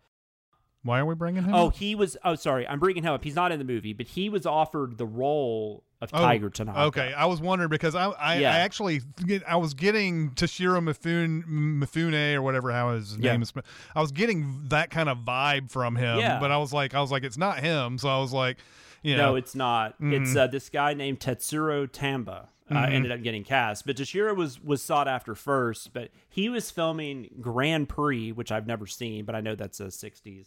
[0.83, 1.53] Why are we bringing him?
[1.53, 1.75] Oh, up?
[1.75, 2.17] he was.
[2.25, 3.23] Oh, sorry, I'm bringing him up.
[3.23, 6.79] He's not in the movie, but he was offered the role of Oh, Tiger Tanaka.
[6.85, 8.51] Okay, I was wondering because I I, Yeah.
[8.51, 9.01] I actually
[9.47, 13.33] I was getting Toshiro Mifune Mifune or whatever how his Yeah.
[13.33, 13.53] name is.
[13.95, 16.39] I was getting that kind of vibe from him, Yeah.
[16.39, 18.57] but I was like I was like it's not him, so I was like,
[19.01, 19.95] you No, it's not.
[19.99, 22.49] It's uh, this guy named Tetsuro Tamba.
[22.73, 25.91] Uh, ended up getting cast, but Toshiro was was sought after first.
[25.91, 29.87] But he was filming Grand Prix, which I've never seen, but I know that's a
[29.87, 30.45] '60s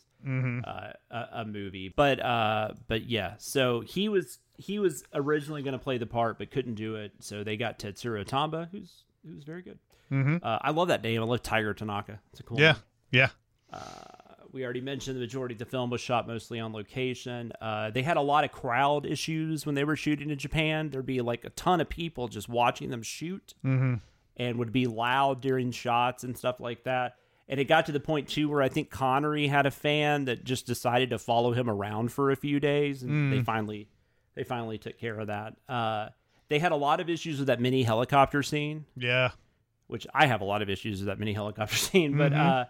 [0.66, 1.92] uh, a, a movie.
[1.94, 6.38] But uh, but yeah, so he was he was originally going to play the part,
[6.38, 7.12] but couldn't do it.
[7.20, 9.78] So they got Tetsuro Tamba, who's who's very good.
[10.42, 11.20] Uh, I love that name.
[11.20, 12.20] I love Tiger Tanaka.
[12.30, 12.58] It's a cool.
[12.58, 12.80] yeah, name.
[13.10, 13.28] yeah,
[14.54, 17.50] We already mentioned the majority of the film was shot mostly on location.
[17.60, 20.90] Uh, they had a lot of crowd issues when they were shooting in Japan.
[20.90, 23.94] There'd be like a ton of people just watching them shoot mm-hmm.
[24.36, 27.16] and would be loud during shots and stuff like that.
[27.48, 30.44] And it got to the point too where I think Connery had a fan that
[30.44, 33.88] just decided to follow him around for a few days, and they finally
[34.36, 35.56] they finally took care of that.
[35.68, 36.10] Uh,
[36.48, 39.30] they had a lot of issues with that mini helicopter scene yeah.
[39.88, 42.40] which I have a lot of issues with that mini helicopter scene, but Mm-hmm.
[42.40, 42.64] uh,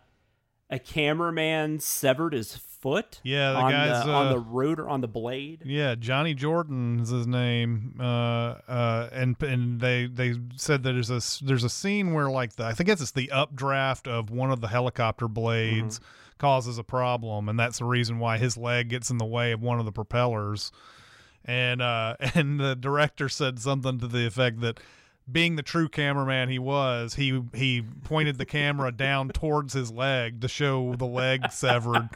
[0.70, 5.00] a cameraman severed his foot Yeah, the on, guy's, the, on uh, the rotor on
[5.00, 5.62] the blade.
[5.64, 8.04] Yeah, Johnny Jordan is his name, uh,
[8.68, 12.64] uh, and and they they said that there's a there's a scene where like the
[12.64, 16.00] I think it's the updraft of one of the helicopter blades
[16.38, 19.62] causes a problem, and that's the reason why his leg gets in the way of
[19.62, 20.72] one of the propellers,
[21.44, 24.80] and uh, and the director said something to the effect that.
[25.30, 30.42] Being the true cameraman he was, he he pointed the camera down towards his leg
[30.42, 32.10] to show the leg severed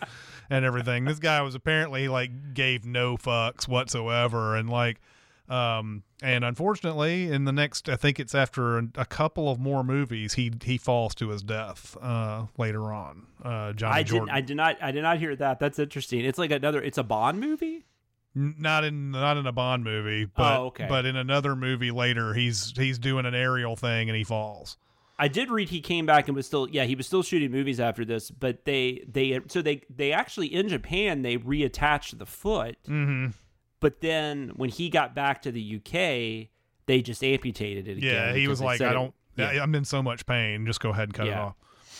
[0.50, 1.06] and everything.
[1.06, 5.00] This guy was apparently like gave no fucks whatsoever, and like,
[5.48, 9.82] um, and unfortunately, in the next, I think it's after a, a couple of more
[9.82, 13.26] movies, he he falls to his death uh, later on.
[13.42, 14.36] Uh, Johnny I Jordan, didn't.
[14.36, 14.76] I did not.
[14.82, 15.60] I did not hear that.
[15.60, 16.26] That's interesting.
[16.26, 16.82] It's like another.
[16.82, 17.86] It's a Bond movie.
[18.38, 20.86] Not in not in a Bond movie, but Oh, okay.
[20.88, 24.76] but in another movie later, he's he's doing an aerial thing and he falls.
[25.18, 26.68] I did read he came back and was still.
[26.70, 28.30] Yeah, he was still shooting movies after this.
[28.30, 32.76] But they they so they they actually in Japan they reattached the foot.
[32.86, 33.28] Mm-hmm.
[33.80, 36.48] But then when he got back to the UK,
[36.86, 38.14] they just amputated it again.
[38.14, 39.12] Yeah, he was like, I don't.
[39.36, 39.60] yeah.
[39.62, 40.64] I'm in so much pain.
[40.66, 41.54] Just go ahead and cut it off.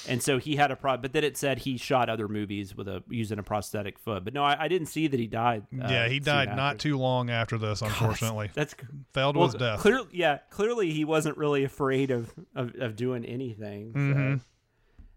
[0.09, 0.97] And so he had a pro.
[0.97, 4.25] But then it said he shot other movies with a using a prosthetic foot.
[4.25, 5.65] But no, I, I didn't see that he died.
[5.73, 6.79] uh, yeah, he died not after.
[6.79, 7.83] too long after this.
[7.83, 8.75] Unfortunately, That's
[9.13, 9.81] failed well, his death.
[9.81, 13.93] Clearly, yeah, clearly he wasn't really afraid of of, of doing anything.
[13.93, 14.41] so Mhm.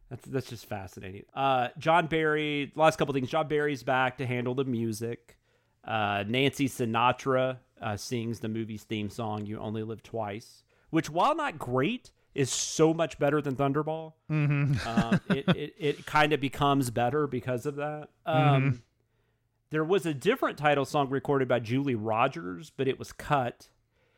[0.09, 1.23] That's that's just fascinating.
[1.33, 2.71] Uh, John Barry.
[2.75, 3.29] Last couple things.
[3.29, 5.37] John Barry's back to handle the music.
[5.85, 11.33] Uh, Nancy Sinatra uh, sings the movie's theme song "You Only Live Twice," which, while
[11.33, 14.13] not great, is so much better than Thunderball.
[14.29, 14.87] Mm-hmm.
[14.87, 18.09] Um, it it, it kind of becomes better because of that.
[18.25, 18.83] Um,
[19.71, 23.69] There was a different title song recorded by Julie Rogers, but it was cut.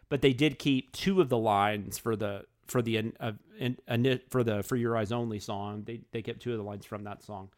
[0.09, 4.19] But they did keep two of the lines for the for the uh, in, in,
[4.29, 5.83] for the for your eyes only song.
[5.85, 7.49] They they kept two of the lines from that song.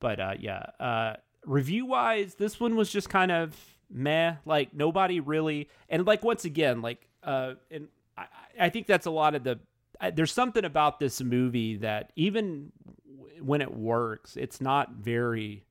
[0.00, 3.54] But uh, yeah, uh, review wise, this one was just kind of
[3.90, 4.36] meh.
[4.46, 8.26] Like nobody really, and like once again, like uh, and I,
[8.60, 9.60] I think that's a lot of the.
[10.02, 12.72] I, there's something about this movie that even
[13.16, 15.64] w- when it works, it's not very.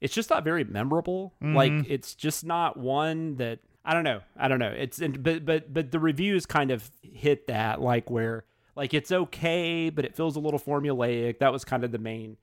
[0.00, 1.32] It's just not very memorable.
[1.40, 4.20] Like it's just not one that I don't know.
[4.36, 4.74] I don't know.
[4.76, 8.44] It's and, but but but the reviews kind of hit that like where
[8.76, 11.38] like it's okay, but it feels a little formulaic.
[11.38, 12.36] That was kind of the main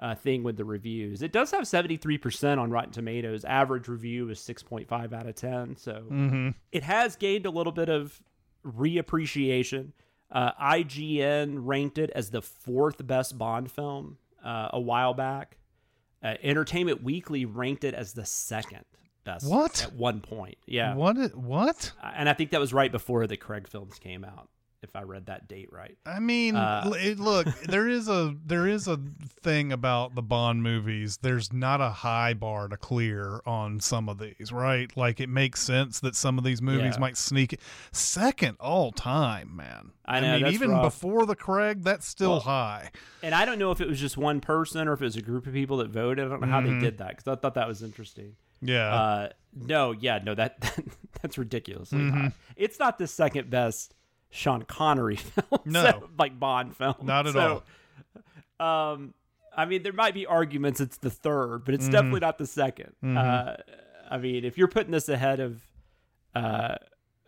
[0.00, 1.22] uh, thing with the reviews.
[1.22, 3.44] It does have 73% on Rotten Tomatoes.
[3.44, 5.76] Average review is 6.5 out of 10.
[5.76, 6.48] So Mm-hmm.
[6.72, 8.20] it has gained a little bit of
[8.66, 9.92] reappreciation.
[10.30, 15.56] Uh, IGN ranked it as the fourth best Bond film uh, a while back.
[16.22, 18.84] Uh, Entertainment Weekly ranked it as the second
[19.24, 19.84] best What?
[19.84, 20.56] at one point.
[20.66, 20.94] Yeah.
[20.94, 21.34] What?
[21.36, 21.92] What?
[22.02, 24.48] And I think that was right before the Craig films came out,
[24.82, 25.96] if I read that date right.
[26.06, 29.00] I mean, Uh, look, there is a there is a
[29.42, 31.18] thing about the Bond movies.
[31.22, 34.94] There's not a high bar to clear on some of these, right?
[34.96, 37.00] Like it makes sense that some of these movies Yeah.
[37.00, 37.58] might sneak
[37.92, 39.92] second all time, man.
[40.04, 40.82] I know, mean, that's even rough.
[40.82, 42.90] before the Craig, that's still Well, hhy.
[43.22, 45.22] And I don't know if it was just one person or if it was a
[45.22, 46.24] group of people that voted.
[46.26, 46.78] I don't know how Mm-hmm.
[46.78, 48.36] they did that because I thought that was interesting.
[48.62, 48.94] Yeah.
[48.94, 50.58] Uh, no, yeah, no, that
[51.22, 52.16] that's ridiculously Mm-hmm.
[52.20, 52.32] high.
[52.56, 53.94] It's not the second best
[54.30, 55.82] Sean Connery film, No.
[55.82, 57.62] so, like Bond film, Not at So,
[58.58, 59.14] Um,
[59.56, 61.92] I mean, there might be arguments it's the third, but it's Mm-hmm.
[61.92, 63.56] definitely not the 2nd Uh,
[64.10, 65.60] I mean, if you're putting this ahead of,
[66.34, 66.76] uh,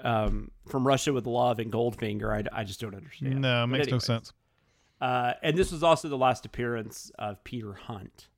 [0.00, 3.40] um, from Russia with Love and Goldfinger, I, I just don't understand.
[3.40, 4.32] no, it makes no sense.
[5.00, 8.28] Uh, and this was also the last appearance of Peter Hunt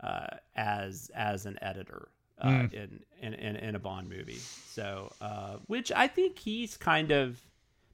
[0.00, 2.08] uh, as as an editor
[2.40, 2.72] uh, Mm.
[2.74, 4.38] in, in, in in a Bond movie.
[4.66, 7.40] So, uh, which I think he's kind of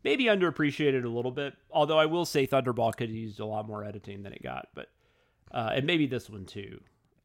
[0.04, 1.54] maybe underappreciated a little bit.
[1.70, 4.68] Although I will say Thunderball could have used a lot more editing than it got,
[4.74, 4.88] but
[5.52, 6.80] uh, and maybe this one too.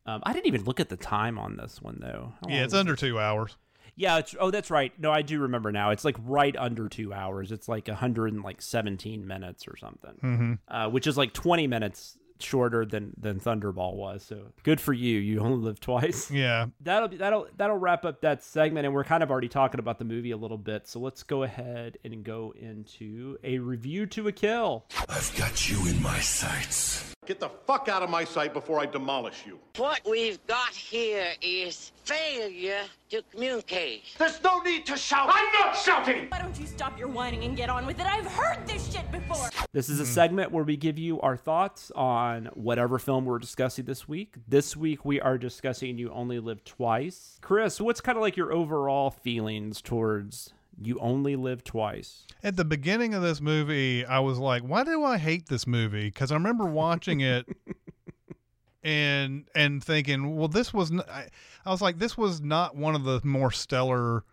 [0.06, 2.34] Um, I didn't even look at the time on this one though.
[2.48, 3.00] Yeah, it's under it?
[3.00, 3.58] two hours.
[3.96, 4.94] Yeah, it's oh that's right.
[5.00, 5.90] No, I do remember now.
[5.90, 7.52] It's like right under two hours.
[7.52, 10.54] It's like a hundred and like seventeen minutes or something, Mm-hmm.
[10.68, 14.24] uh, which is like twenty minutes shorter than than Thunderball was.
[14.24, 15.20] So good for you.
[15.20, 16.32] You only live twice.
[16.38, 16.68] Yeah.
[16.82, 19.98] That'll be that'll that'll wrap up that segment, and we're kind of already talking about
[19.98, 20.88] the movie a little bit.
[20.88, 24.86] So let's go ahead and go into a review to a kill.
[25.10, 27.17] I've got you in my sights.
[27.28, 29.60] Get the fuck out of my sight before I demolish you.
[29.76, 34.04] What we've got here is failure to communicate.
[34.18, 35.30] There's no need to shout.
[35.30, 36.28] I'm not shouting.
[36.30, 38.06] Why don't you stop your whining and get on with it?
[38.06, 39.50] I've heard this shit before.
[39.74, 43.84] This is a segment where we give you our thoughts on whatever film we're discussing
[43.84, 44.36] this week.
[44.48, 47.40] This week we are discussing You Only Live Twice.
[47.42, 52.26] Chris, what's kind of like your overall feelings towards You Only Live Twice?
[52.44, 56.06] At the beginning of this movie, I was like, "Why do I hate this movie?"
[56.06, 57.48] Because I remember watching it
[58.84, 61.28] and and thinking, "Well, this was." N- I,
[61.66, 64.24] I was like, "This was not one of the more stellar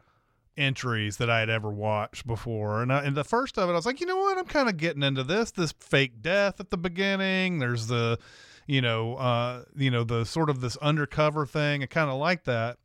[0.57, 3.77] entries that I had ever watched before." And, I, and the first of it, I
[3.77, 4.37] was like, "You know what?
[4.37, 5.51] I'm kind of getting into this.
[5.51, 7.59] This fake death at the beginning.
[7.59, 8.19] There's the,
[8.67, 11.83] you know, uh, you know, the sort of this undercover thing.
[11.83, 12.77] I kind of like that."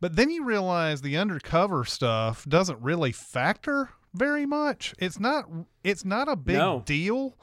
[0.00, 4.94] But then you realize the undercover stuff doesn't really factor very much.
[4.98, 5.44] It's not
[5.84, 6.82] it's not a big No.
[6.84, 7.36] deal.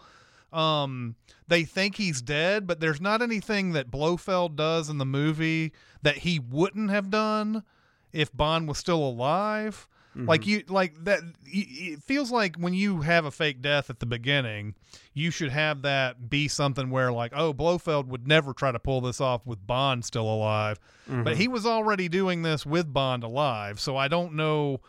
[0.51, 1.15] Um
[1.47, 6.17] they think he's dead, but there's not anything that Blofeld does in the movie that
[6.19, 7.63] he wouldn't have done
[8.11, 9.87] if Bond was still alive.
[10.25, 10.49] Like mm-hmm.
[10.49, 14.75] you like that it feels like when you have a fake death at the beginning,
[15.13, 19.01] you should have that be something where like, oh, Blofeld would never try to pull
[19.01, 20.79] this off with Bond still alive.
[21.05, 21.33] But mm-hmm.
[21.33, 24.81] he was already doing this with Bond alive, so I don't know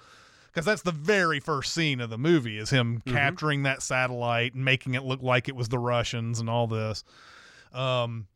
[0.46, 3.14] because that's the very first scene of the movie is him mm-hmm.
[3.14, 7.04] capturing that satellite and making it look like it was the Russians and all this.
[7.72, 8.26] Um,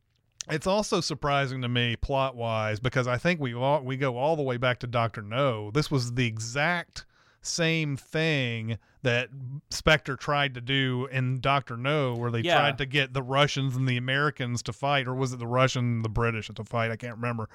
[0.50, 4.36] it's also surprising to me plot wise because I think we all, we go all
[4.36, 5.70] the way back to Doctor No.
[5.70, 7.06] This was the exact
[7.42, 9.28] same thing that
[9.70, 12.56] Spectre tried to do in Doctor No, where they Yeah.
[12.58, 15.84] tried to get the Russians and the Americans to fight, or was it the Russian
[15.96, 16.90] and the British to fight?
[16.90, 17.48] I can't remember,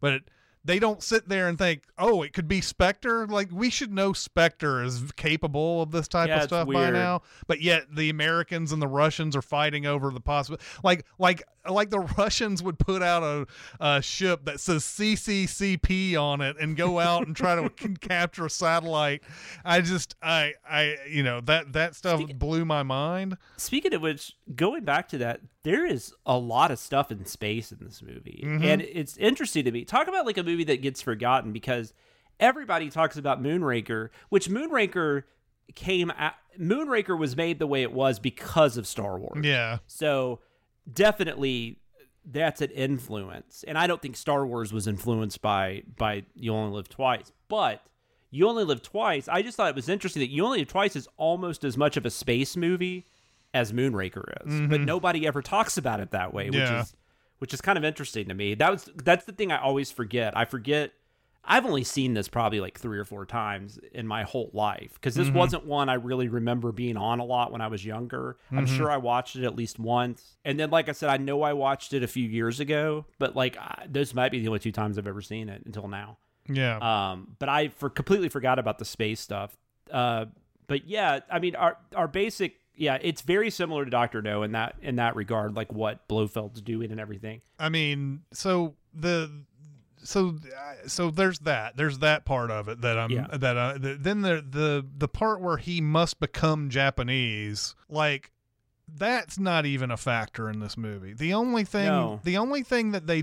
[0.00, 0.12] but.
[0.14, 0.22] It,
[0.68, 3.26] they don't sit there and think, oh, it could be Spectre.
[3.26, 7.22] Like we should know Spectre is capable of this type Yeah, of stuff by now.
[7.46, 10.58] But yet the Americans and the Russians are fighting over the possible.
[10.84, 13.46] Like like like the Russians would put out a,
[13.80, 18.50] a ship that says CCCP on it and go out and try to capture a
[18.50, 19.22] satellite.
[19.64, 23.38] I just I I you know that that stuff blew my mind.
[23.56, 27.72] Speaking of which, going back to that, there is a lot of stuff in space
[27.72, 28.42] in this movie.
[28.42, 28.64] Mm-hmm.
[28.64, 29.84] And it's interesting to me.
[29.84, 31.92] Talk about like a movie that gets forgotten because
[32.40, 35.24] everybody talks about Moonraker, which Moonraker
[35.74, 39.44] came at Moonraker was made the way it was because of Star Wars.
[39.44, 39.78] Yeah.
[39.86, 40.40] So
[40.90, 41.80] definitely
[42.24, 43.62] that's an influence.
[43.68, 47.32] And I don't think Star Wars was influenced by by You Only Live Twice.
[47.48, 47.82] But
[48.30, 50.96] You Only Live Twice, I just thought it was interesting that You Only Live Twice
[50.96, 53.04] is almost as much of a space movie
[53.58, 54.68] as Moonraker is.
[54.68, 56.72] But nobody ever talks about it that way, which Mm-hmm.
[56.74, 56.82] Yeah.
[56.82, 56.94] is
[57.40, 58.54] which is kind of interesting to me.
[58.54, 60.36] That was that's the thing I always forget.
[60.36, 60.92] I forget
[61.44, 65.14] I've only seen this probably like three or four times in my whole life because
[65.14, 68.36] this wasn't one I really remember being on a lot when I was younger.
[68.52, 70.36] I'm sure I watched it at least once.
[70.44, 73.34] And then, like I said, I know I watched it a few years ago, but
[73.36, 76.18] like I, those might be the only two times I've ever seen it until now.
[76.50, 76.76] Yeah.
[77.12, 79.56] Um, but I for completely forgot about the space stuff.
[79.90, 80.26] Uh,
[80.66, 84.52] but yeah, I mean, our our basic, yeah, it's very similar to Doctor No in
[84.52, 87.40] that in that regard, like what Blofeld's doing and everything.
[87.58, 89.44] I mean, so the
[90.02, 93.26] so uh, so there's that there's that part of it that I'm Yeah.
[93.32, 98.30] that I, the, then the the the part where he must become Japanese like
[98.96, 101.12] that's not even a factor in this movie.
[101.12, 102.20] The only thing No.
[102.24, 103.22] the only thing that they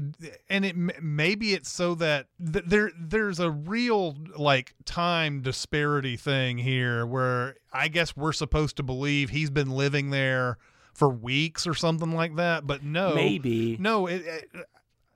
[0.50, 6.58] and it maybe it's so that th- there there's a real like time disparity thing
[6.60, 10.58] here where I guess we're supposed to believe he's been living there
[10.94, 13.14] for weeks or something like that, but no.
[13.16, 13.76] Maybe.
[13.80, 14.50] No, it, it,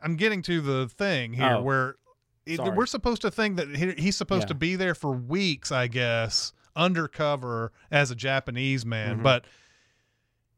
[0.02, 1.62] I'm getting to the thing here Oh.
[1.62, 1.96] where
[2.46, 4.48] it, we're supposed to think that he, he's supposed Yeah.
[4.48, 9.16] to be there for weeks, I guess, undercover as a Japanese man.
[9.16, 9.24] Mm-hmm.
[9.24, 9.46] But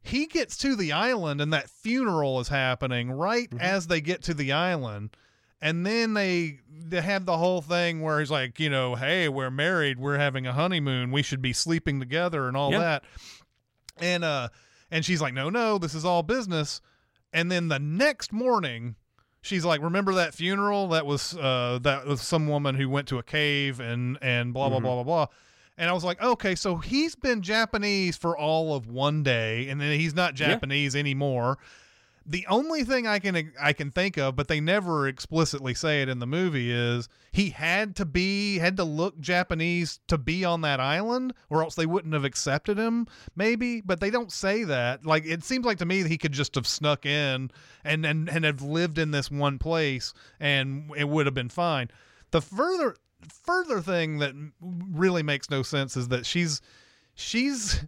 [0.04, 3.62] he gets to the island and that funeral is happening right Mm-hmm.
[3.62, 5.16] as they get to the island.
[5.62, 9.52] And then they they have the whole thing where he's like, you know, hey, we're
[9.52, 12.80] married, we're having a honeymoon, we should be sleeping together and all Yeah.
[12.80, 13.04] that.
[13.98, 14.50] And uh
[14.90, 16.82] and she's like, "No, no, this is all business."
[17.32, 18.96] And then the next morning,
[19.42, 20.88] she's like, "Remember that funeral?
[20.90, 24.68] That was uh that was some woman who went to a cave and and blah
[24.70, 25.28] blah blah blah blah."
[25.78, 29.80] And I was like, "Okay, so he's been Japanese for all of one day and
[29.82, 30.48] then he's not Yeah.
[30.50, 31.58] Japanese anymore."
[32.24, 36.08] The only thing I can I can think of, but they never explicitly say it
[36.08, 40.62] in the movie, is he had to be had to look Japanese to be on
[40.62, 43.08] that island, or else they wouldn't have accepted him.
[43.36, 45.04] Maybe, but they don't say that.
[45.04, 47.50] Like it seems like to me that he could just have snuck in
[47.84, 51.90] and and and have lived in this one place, and it would have been fine.
[52.30, 52.96] The further
[53.30, 56.62] further thing that really makes no sense is that she's
[57.16, 57.86] she's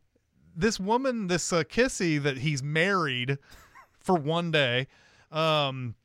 [0.55, 3.37] this woman, this uh, Kissy that he's married
[3.99, 4.87] for one day
[5.31, 5.95] um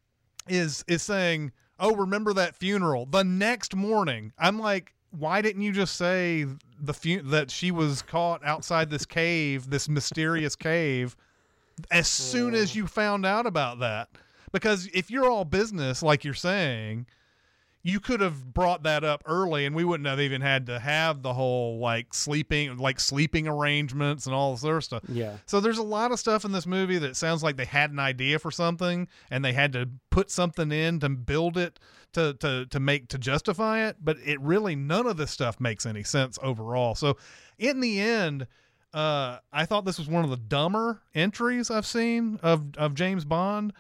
[0.49, 3.07] is is saying oh remember that funeral?
[3.07, 6.47] The next morning i'm like why didn't you just say
[6.81, 11.17] the fu- that she was caught outside this cave this mysterious cave
[11.91, 14.09] as soon as you found out about that?
[14.53, 17.07] Because if you're all business like you're saying
[17.83, 21.23] you could have brought that up early and we wouldn't have even had to have
[21.23, 25.37] the whole like sleeping like sleeping arrangements and all this other stuff Yeah.
[25.47, 27.99] so there's a lot of stuff in this movie that sounds like they had an
[28.01, 31.79] idea for something and they had to put something in to build it
[32.15, 35.85] to to to make to justify it, but it really none of this stuff makes
[35.85, 36.95] any sense overall.
[36.95, 37.19] So
[37.59, 38.47] in the end,
[38.95, 43.27] uh, I thought this was one of the dumber entries I've seen of of James
[43.27, 43.75] Bond.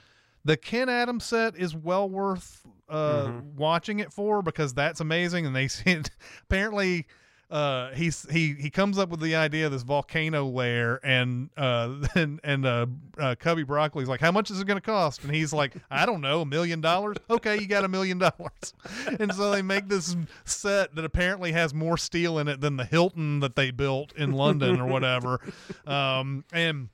[0.45, 5.55] The Ken Adams set is well worth uh, watching it for because that's amazing, and
[5.55, 5.68] they
[6.42, 7.07] apparently
[7.51, 11.94] uh he's he he comes up with the idea of this volcano lair and uh
[12.14, 12.85] and and uh,
[13.16, 15.24] uh cubby broccoli's like how much is it going to cost?
[15.24, 17.16] And he's like i don't know a million dollars?
[17.31, 18.74] Okay you got a million dollars.
[19.18, 22.85] And so they make this set that apparently has more steel in it than the
[22.85, 25.40] hilton that they built in london or whatever.
[25.87, 26.90] Um and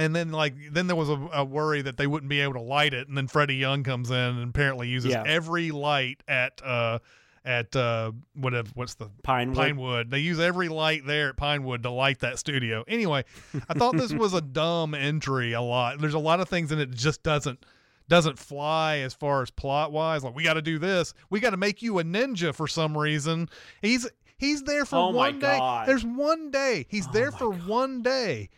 [0.00, 2.60] and then like then there was a, a worry that they wouldn't be able to
[2.60, 5.22] light it and then freddie young comes in and apparently uses Yeah.
[5.26, 6.98] every light at uh
[7.44, 9.56] at uh whatever what's the Pinewood.
[9.56, 10.10] Pinewood.
[10.10, 12.84] They use every light there at Pinewood to light that studio.
[12.86, 13.24] Anyway,
[13.68, 16.00] I thought this was a dumb entry a lot.
[16.00, 17.64] There's a lot of things in it just doesn't
[18.08, 20.22] doesn't fly as far as plot wise.
[20.22, 21.14] Like we got to do this.
[21.30, 23.48] We got to make you a ninja for some reason.
[23.80, 24.06] He's
[24.36, 25.56] he's there for Oh one day.
[25.56, 25.88] God.
[25.88, 26.84] There's one day.
[26.90, 28.50] He's Oh there for one day.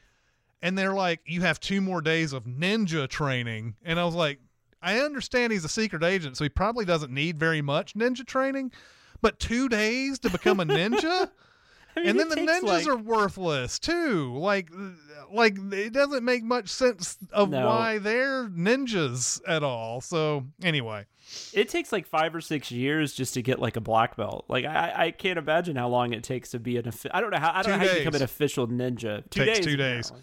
[0.62, 3.74] And they're like, you have two more days of ninja training.
[3.84, 4.38] And I was like,
[4.80, 8.72] I understand he's a secret agent, so he probably doesn't need very much ninja training.
[9.20, 11.30] But two days to become a ninja,
[11.96, 14.34] I mean, and then the ninjas like- are worthless too.
[14.36, 14.70] Like,
[15.32, 17.66] like it doesn't make much sense of No.
[17.66, 20.00] why they're ninjas at all.
[20.00, 21.06] So anyway,
[21.52, 24.46] it takes like five or six years just to get like a black belt.
[24.48, 26.90] Like I, I can't imagine how long it takes to be an.
[27.12, 27.50] I don't know how.
[27.50, 29.22] I don't Two know how you become an official ninja.
[29.30, 29.66] Two Takes days.
[29.66, 30.06] two days.
[30.08, 30.22] apparently.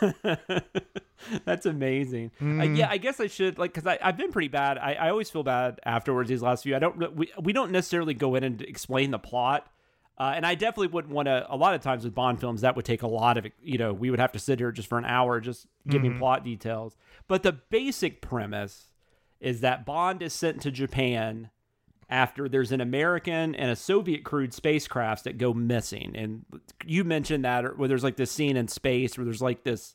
[1.44, 2.30] That's amazing.
[2.40, 2.74] Uh, Mm-hmm.
[2.76, 4.78] yeah, I guess I should like because I've been pretty bad.
[4.78, 6.28] I, I always feel bad afterwards.
[6.28, 7.14] These last few, I don't.
[7.16, 9.66] We we don't necessarily go in and explain the plot.
[10.18, 11.46] Uh, and I definitely wouldn't want to.
[11.48, 13.94] A lot of times with Bond films, that would take a lot of, you know,
[13.94, 16.94] we would have to sit here just for an hour just giving plot details.
[17.26, 18.88] But the basic premise
[19.40, 21.48] is that Bond is sent to Japan
[22.10, 26.12] after there's an American and a Soviet crewed spacecrafts that go missing.
[26.14, 26.44] And
[26.84, 29.94] you mentioned that where there's like this scene in space where there's like this,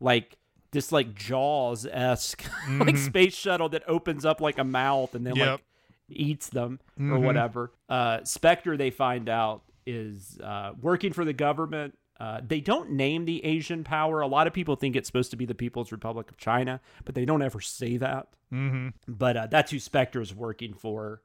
[0.00, 0.38] like
[0.70, 5.34] this like Jaws esque like space shuttle that opens up like a mouth and then
[5.34, 5.60] like
[6.08, 7.72] eats them or whatever.
[7.88, 11.98] Uh, Spectre, they find out, is uh, working for the government.
[12.18, 14.20] Uh, they don't name the Asian power.
[14.20, 17.14] A lot of people think it's supposed to be the People's Republic of China, but
[17.14, 18.28] they don't ever say that.
[18.52, 18.88] Mm-hmm.
[19.06, 21.20] But uh, that's who Spectre is working for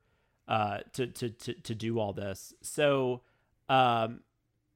[0.52, 2.54] uh, to, to to to do all this.
[2.62, 3.22] So
[3.70, 4.20] um,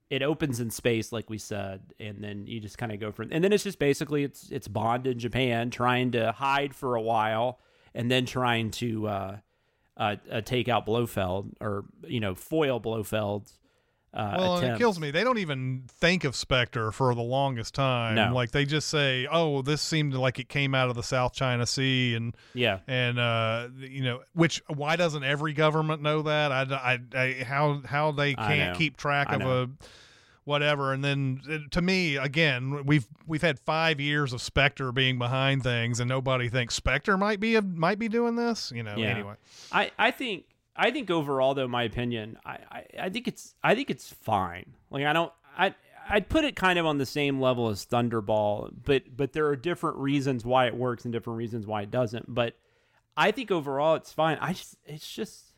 [0.09, 3.27] it opens in space, like we said, and then you just kind of go from.
[3.29, 7.01] And then it's just basically it's it's Bond in Japan trying to hide for a
[7.01, 7.59] while,
[7.93, 9.37] and then trying to uh,
[9.97, 13.59] uh, uh, take out Blofeld or you know foil Blofeld's.
[14.15, 15.11] Uh, well, it kills me.
[15.11, 18.15] They don't even think of Spectre for the longest time.
[18.15, 18.33] No.
[18.33, 21.65] Like they just say, "Oh, this seemed like it came out of the South China
[21.65, 26.51] Sea," and Yeah, and uh, you know, which why doesn't every government know that?
[26.51, 26.61] I,
[27.13, 29.63] I, I how how they can't keep track I of know.
[29.63, 29.67] a
[30.45, 30.93] whatever.
[30.93, 35.63] And then uh, to me, again, we've we've had five years of Spectre being behind
[35.63, 38.71] things, and nobody thinks Spectre might be a, might be doing this.
[38.73, 39.07] You know, Yeah.
[39.07, 39.33] anyway.
[39.71, 40.45] I, I think
[40.75, 44.73] I think overall though my opinion I, I, I think it's I think it's fine.
[44.89, 45.75] Like I don't I
[46.07, 49.55] I'd put it kind of on the same level as Thunderball, but but there are
[49.55, 52.33] different reasons why it works and different reasons why it doesn't.
[52.33, 52.55] But
[53.17, 54.37] I think overall it's fine.
[54.41, 55.53] I just it's just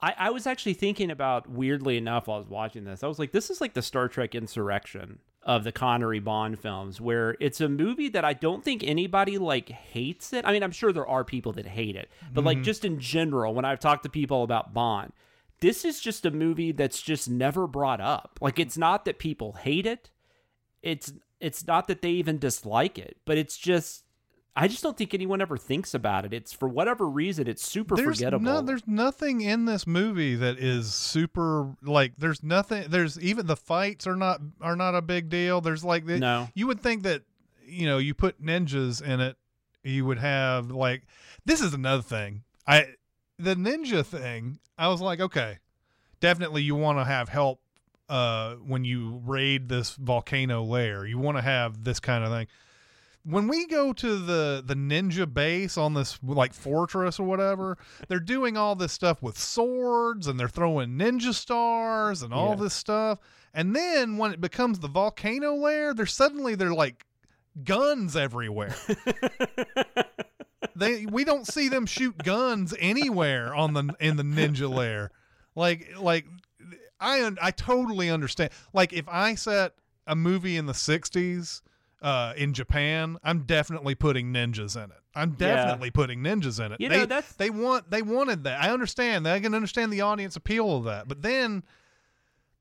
[0.00, 3.02] I, I was actually thinking about weirdly enough while I was watching this.
[3.02, 7.00] I was like, this is like the Star Trek Insurrection of the Connery Bond films,
[7.00, 10.46] where it's a movie that I don't think anybody like hates it.
[10.46, 12.64] I mean, I'm sure there are people that hate it, but like mm-hmm.
[12.64, 15.12] just in general, when I've talked to people about Bond,
[15.60, 18.38] this is just a movie that's just never brought up.
[18.40, 20.10] Like it's not that people hate it.
[20.82, 24.04] It's it's not that they even dislike it, but it's just
[24.54, 26.34] I just don't think anyone ever thinks about it.
[26.34, 28.44] It's for whatever reason, it's super there's forgettable.
[28.44, 32.12] No, there's nothing in this movie that is super like.
[32.18, 32.84] There's nothing.
[32.88, 35.62] There's even the fights are not are not a big deal.
[35.62, 36.48] There's like the, No.
[36.54, 37.22] You would think that
[37.64, 39.36] you know you put ninjas in it,
[39.84, 41.04] you would have like
[41.46, 42.42] this is another thing.
[42.66, 42.88] I
[43.38, 44.58] the ninja thing.
[44.76, 45.58] I was like, okay,
[46.20, 47.60] definitely you want to have help
[48.10, 51.06] uh when you raid this volcano lair.
[51.06, 52.48] You want to have this kind of thing
[53.24, 58.18] when we go to the the ninja base on this like fortress or whatever they're
[58.18, 62.56] doing all this stuff with swords and they're throwing ninja stars and all Yeah.
[62.56, 63.18] this stuff.
[63.54, 67.06] And then when it becomes the volcano lair they're suddenly they're like
[67.64, 68.74] guns everywhere.
[70.74, 75.10] They we don't see them shoot guns anywhere on the in the ninja lair.
[75.54, 76.24] Like like
[76.98, 78.50] i i totally understand.
[78.72, 79.74] Like if i set
[80.06, 81.60] a movie in the 60s
[82.02, 84.96] uh in japan i'm definitely putting ninjas in it.
[85.14, 85.54] I'm Yeah.
[85.56, 86.80] definitely putting ninjas in it.
[86.80, 88.62] You they, know, that's- they want they wanted that.
[88.62, 91.06] I understand i can understand the audience appeal of that.
[91.06, 91.62] But then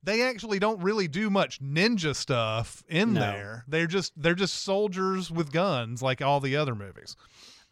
[0.04, 3.20] they actually don't really do much ninja stuff in No.
[3.22, 3.66] there.
[3.68, 7.16] They're just they're just soldiers with guns like all the other movies.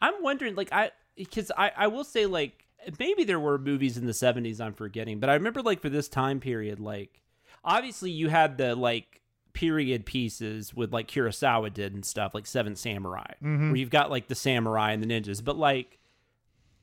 [0.01, 2.65] I'm wondering, like, I because I I will say, like,
[2.99, 6.07] maybe there were movies in the '70s I'm forgetting, but I remember, like, for this
[6.07, 7.19] time period, like,
[7.65, 9.18] obviously you had the like
[9.59, 14.27] period pieces with like Kurosawa did and stuff, like Seven Samurai, where you've got like
[14.27, 15.97] the samurai and the ninjas, but like.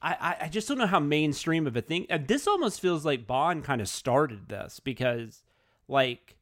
[0.02, 2.06] I, I- I just don't know how mainstream of a thing.
[2.10, 5.42] uh, This almost feels like Bond kind of started this because,
[5.88, 6.36] like,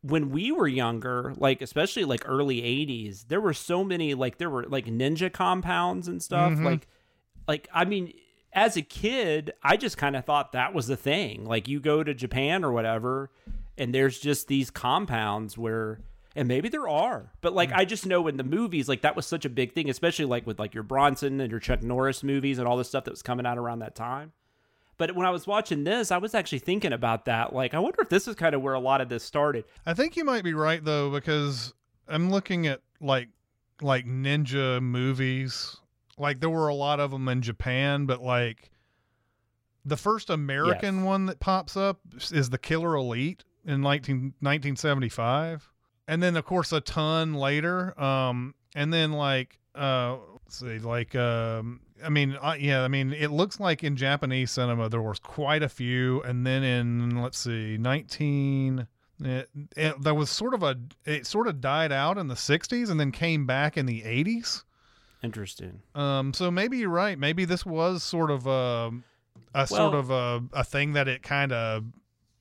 [0.00, 4.48] when we were younger, like especially like early '80s, there were so many like there
[4.48, 6.52] were like ninja compounds and stuff.
[6.52, 6.64] Mm-hmm.
[6.64, 6.88] Like,
[7.46, 8.14] like I mean,
[8.54, 11.44] as a kid, I just kind of thought that was the thing.
[11.44, 13.30] Like, you go to Japan or whatever,
[13.78, 16.00] and there's just these compounds where.
[16.38, 17.76] And maybe there are, but like Mm.
[17.78, 20.46] I just know in the movies, like that was such a big thing, especially like
[20.46, 23.22] with like your Bronson and your Chuck Norris movies and all the stuff that was
[23.22, 24.32] coming out around that time.
[24.98, 27.54] But when I was watching this, I was actually thinking about that.
[27.54, 29.64] Like, I wonder if this is kind of where a lot of this started.
[29.86, 31.72] I think you might be right though because
[32.06, 33.28] I'm looking at like
[33.80, 35.76] like ninja movies
[36.18, 38.70] Like there were a lot of them in Japan, but like
[39.86, 41.04] the first American Yes.
[41.04, 42.00] one that pops up
[42.30, 45.70] is the Killer Elite in 19, 1975.
[46.08, 47.98] And then of course a ton later.
[48.00, 53.12] Um, and then like, uh, let's see, like, um, I mean, uh, yeah, I mean,
[53.12, 57.38] it looks like in Japanese cinema there was quite a few, and then in let's
[57.38, 58.86] see, nineteen,
[59.22, 62.90] it, it, there was sort of a, it sort of died out in the '60s
[62.90, 64.64] and then came back in the '80s.
[65.22, 65.80] Interesting.
[65.94, 67.18] Um, so maybe you're right.
[67.18, 68.92] Maybe this was sort of a,
[69.54, 71.84] a sort of a, a thing that it kind of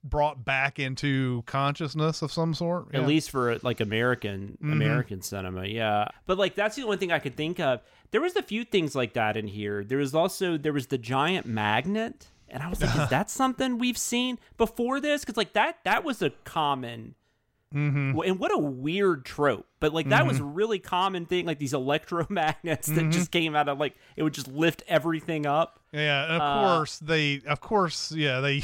[0.09, 2.93] brought back into consciousness of some sort.
[2.93, 4.71] At least for like American Mhm.
[4.71, 6.07] American cinema, yeah.
[6.25, 7.81] But like that's the only thing I could think of.
[8.11, 9.83] There was a few things like that in here.
[9.83, 13.77] There was also there was the giant magnet, and I was like, is that something
[13.77, 15.21] we've seen before this?
[15.21, 17.15] Because like that that was a common.
[17.75, 18.19] Mm-hmm.
[18.21, 21.73] And what a weird trope, but like that was a really common thing, like these
[21.73, 25.79] electromagnets that just came out of like it would just lift everything up.
[25.91, 28.61] Yeah, and of Uh, course they, of course, yeah, they,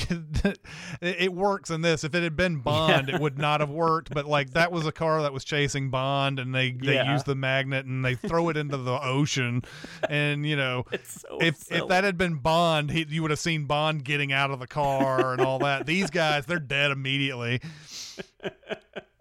[1.01, 2.03] it, works in this.
[2.03, 4.13] If it had been Bond, it would not have worked.
[4.13, 7.13] But like that was a car that was chasing Bond, and they they Yeah.
[7.13, 9.61] use the magnet and they throw it into the ocean,
[10.09, 11.81] and you know, so if silly.
[11.81, 14.67] if that had been Bond, he, you would have seen Bond getting out of the
[14.67, 15.85] car and all that.
[15.85, 17.61] These guys, they're dead immediately.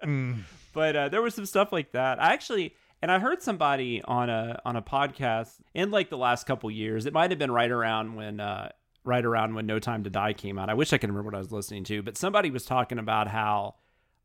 [0.04, 0.44] Mm.
[0.72, 2.22] but uh, there was some stuff like that.
[2.22, 6.46] I actually, and I heard somebody on a on a podcast in like the last
[6.46, 7.06] couple years.
[7.06, 8.70] It might have been right around when uh,
[9.04, 10.68] right around when No Time to Die came out.
[10.68, 13.28] I wish I could remember what I was listening to, but somebody was talking about
[13.28, 13.74] how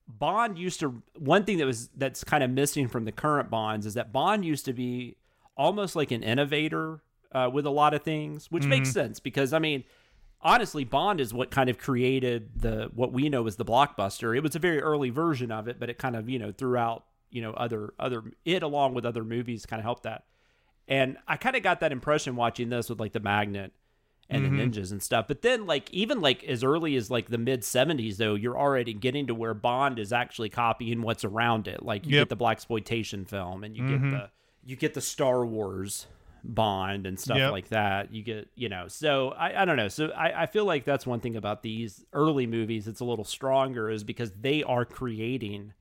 [0.07, 1.01] Bond used to.
[1.17, 4.45] One thing that was that's kind of missing from the current Bonds is that Bond
[4.45, 5.17] used to be
[5.57, 9.59] almost like an innovator uh, with a lot of things, which makes sense because I
[9.59, 9.83] mean
[10.45, 14.37] honestly bond is what kind of created the what we know as the blockbuster.
[14.37, 17.03] It was a very early version of it but it kind of you know throughout
[17.31, 20.23] you know other other it along with other movies kind of helped that.
[20.87, 23.73] And i kind of got that impression watching this with like the magnet
[24.29, 24.71] and the mm-hmm.
[24.71, 25.27] ninjas and stuff.
[25.27, 28.93] But then like even like as early as like the mid 70s though you're already
[28.93, 31.83] getting to where bond is actually copying what's around it.
[31.83, 32.29] Like you Yep.
[32.29, 34.11] get the blaxploitation film and you get mm-hmm.
[34.11, 34.29] the
[34.63, 36.05] you get the star wars
[36.47, 37.51] bond and stuff Yep.
[37.51, 39.87] like that you get you know so i, I don't know.
[39.87, 43.25] So I, I feel like that's one thing about these early movies it's a little
[43.25, 45.73] stronger is because they are creating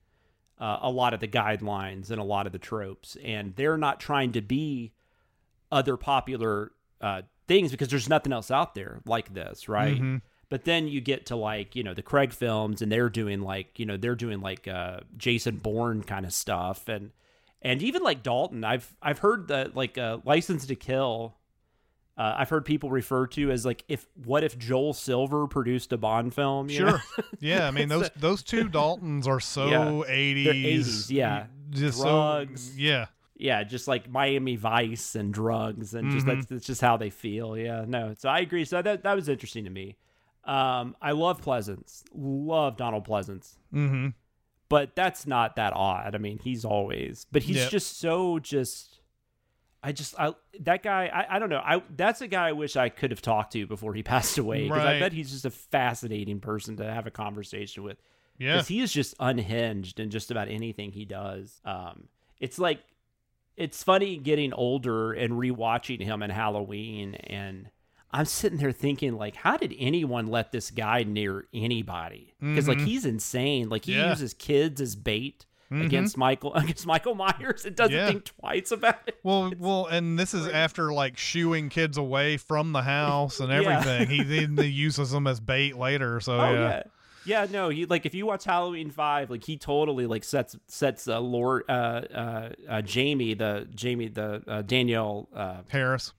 [0.59, 3.99] uh, a lot of the guidelines and a lot of the tropes and they're not
[3.99, 4.91] trying to be
[5.71, 10.01] other popular uh, things because there's nothing else out there like this right?
[10.47, 13.77] But then you get to like you know the craig films and they're doing like
[13.79, 17.11] you know they're doing like uh, jason bourne kind of stuff and
[17.65, 21.35] and even like dalton i've i've heard that like uh, license to kill
[22.17, 25.97] uh, I've heard people refer to as like if what if Joel Silver produced a
[25.97, 26.69] Bond film?
[26.69, 26.91] you know?
[26.91, 27.01] Sure.
[27.41, 29.79] Yeah, I mean those those two Daltons are so Yeah.
[30.15, 30.43] 80s.
[30.45, 31.45] They're 80s, yeah.
[31.71, 32.61] Just Drugs.
[32.69, 33.07] so yeah.
[33.35, 36.35] yeah, just like Miami Vice and drugs, and just Mm-hmm.
[36.37, 37.57] that's, that's just how they feel.
[37.57, 38.63] Yeah, no, so I agree.
[38.63, 39.97] So that that was interesting to me.
[40.45, 44.13] Um, I love Pleasence, love Donald Pleasence, Mhm.
[44.69, 46.15] But that's not that odd.
[46.15, 47.71] I mean, he's always, but he's Yep.
[47.71, 48.99] just so just.
[49.83, 52.75] I just I that guy I, I don't know I that's a guy I wish
[52.75, 55.51] I could have talked to before he passed away because I bet he's just a
[55.51, 57.99] fascinating person to have a conversation with
[58.39, 58.53] Yeah.
[58.53, 61.61] because he is just unhinged in just about anything he does.
[61.65, 62.07] Um,
[62.39, 62.79] it's like
[63.55, 67.69] it's funny getting older and rewatching him in Halloween, and
[68.17, 72.33] I'm sitting there thinking, like, how did anyone let this guy near anybody?
[72.39, 73.69] Because like he's insane.
[73.69, 73.99] Like he Mm-hmm.
[73.99, 74.03] Yeah.
[74.05, 74.11] Mm-hmm.
[74.11, 77.65] uses kids as bait against Michael against Michael Myers.
[77.65, 78.07] It doesn't Yeah.
[78.07, 79.17] think twice about it.
[79.23, 83.79] Well, well, and this is after like shooing kids away from the house and Yeah.
[83.79, 84.07] everything.
[84.07, 86.19] He then uses them as bait later.
[86.21, 86.59] So Oh yeah.
[86.69, 86.83] yeah.
[87.27, 91.07] Yeah, no, he like if you watch Halloween Five, like he totally like sets sets
[91.07, 96.13] uh, Lord uh, uh, uh, Jamie the Jamie the uh, Danielle uh, Harris.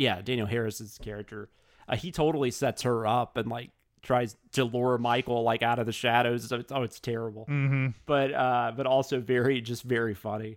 [0.00, 1.48] Yeah Danielle Harris's character,
[1.88, 3.70] uh, he totally sets her up and like
[4.02, 6.48] tries to lure Michael like out of the shadows.
[6.48, 7.88] So it's, oh, it's terrible, Mm-hmm.
[8.06, 10.56] but uh, but also very just very funny.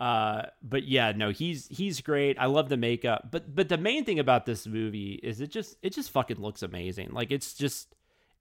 [0.00, 2.38] Uh, but yeah, no, he's he's great.
[2.38, 5.76] I love the makeup, but but the main thing about this movie is it just
[5.82, 7.10] it just fucking looks amazing.
[7.12, 7.94] Like it's just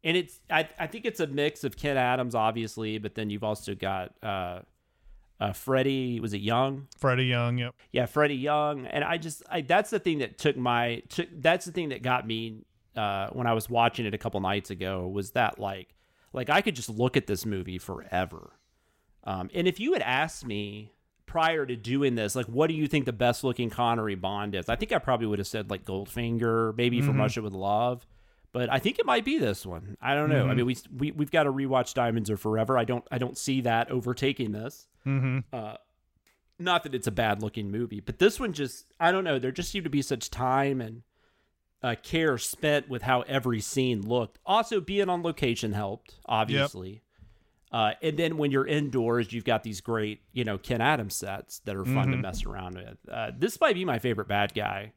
[0.04, 3.43] and it's I I think it's a mix of Ken Adams obviously, but then you've
[3.43, 4.60] also got uh
[5.39, 6.88] uh Freddie was it Young?
[6.97, 7.57] Freddie Young.
[7.57, 7.75] Yep.
[7.91, 11.65] Yeah, Freddie Young, and I just I that's the thing that took my took that's
[11.65, 12.63] the thing that got me
[12.95, 15.93] uh when I was watching it a couple nights ago was that like
[16.33, 18.53] like I could just look at this movie forever.
[19.23, 20.93] Um and if you had asked me
[21.25, 24.69] prior to doing this, like what do you think the best looking Connery Bond is?
[24.69, 28.07] I think I probably would have said like Goldfinger, maybe from Russia with Love.
[28.58, 29.97] But I think it might be this one.
[30.01, 30.47] I don't know.
[30.47, 32.76] I mean, we we we've got to rewatch Diamonds Are Forever.
[32.76, 34.88] I don't I don't see that overtaking this.
[35.05, 35.41] Mm-hmm.
[35.53, 35.76] Uh,
[36.58, 39.38] not that it's a bad looking movie, but this one just I don't know.
[39.38, 41.03] There just seemed to be such time and
[41.84, 44.39] uh, care spent with how every scene looked.
[44.43, 47.03] Also, being on location helped, obviously.
[47.72, 51.60] Uh, and then when you're indoors, you've got these great, you know, Ken Adams sets
[51.60, 52.97] that are fun to mess around with.
[53.08, 54.93] Uh, this might be my favorite bad guy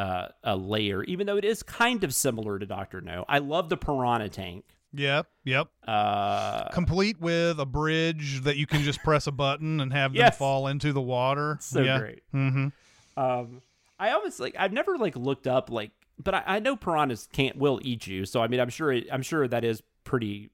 [0.00, 3.24] uh, a layer, even though it is kind of similar to Doctor No.
[3.28, 4.64] I love the piranha tank.
[4.92, 5.68] Yep, yep.
[5.86, 10.18] Uh, Complete with a bridge that you can just press a button and have them
[10.20, 10.38] Yes.
[10.38, 11.58] fall into the water.
[11.60, 11.98] so yeah.
[11.98, 12.22] great.
[12.34, 12.68] Mm-hmm.
[13.20, 13.62] Um,
[13.98, 17.56] I almost like I've never like looked up like, but I, I know piranhas can't
[17.56, 20.50] will eat you, so I mean I'm sure it, I'm sure that is pretty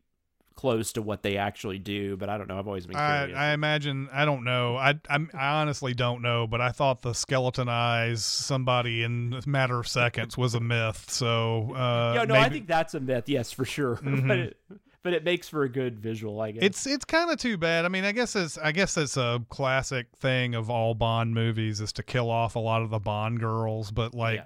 [0.57, 2.59] close to what they actually do, but I don't know.
[2.59, 3.39] I've always been I, curious.
[3.39, 4.77] I imagine I don't know.
[4.77, 9.79] I, I'm, I honestly don't know, but I thought the skeletonize somebody in a matter
[9.79, 11.11] of seconds was a myth.
[11.11, 13.29] So uh, yeah, no, I think that's a myth.
[13.29, 14.01] Yes, for sure.
[14.03, 14.57] but it,
[15.03, 16.65] but it makes for a good visual, I guess.
[16.65, 17.85] it's it's kind of too bad.
[17.85, 21.81] I mean, I guess it's I guess it's a classic thing of all Bond movies
[21.81, 24.45] is to kill off a lot of the Bond girls, but like,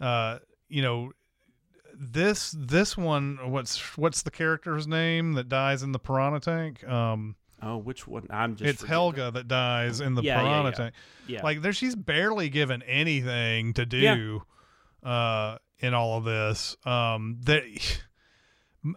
[0.00, 0.06] Yeah.
[0.06, 1.12] uh, you know,
[1.98, 6.86] this this one, what's what's the character's name that dies in the piranha tank?
[6.86, 8.26] Um, oh, which one?
[8.30, 8.92] I'm just it's forgetting.
[8.92, 10.74] Helga that dies in the Yeah, yeah, piranha yeah.
[10.74, 10.94] tank.
[11.26, 14.42] Yeah, Like there, she's barely given anything to do
[15.02, 16.76] uh, in all of this.
[16.84, 17.62] Um, that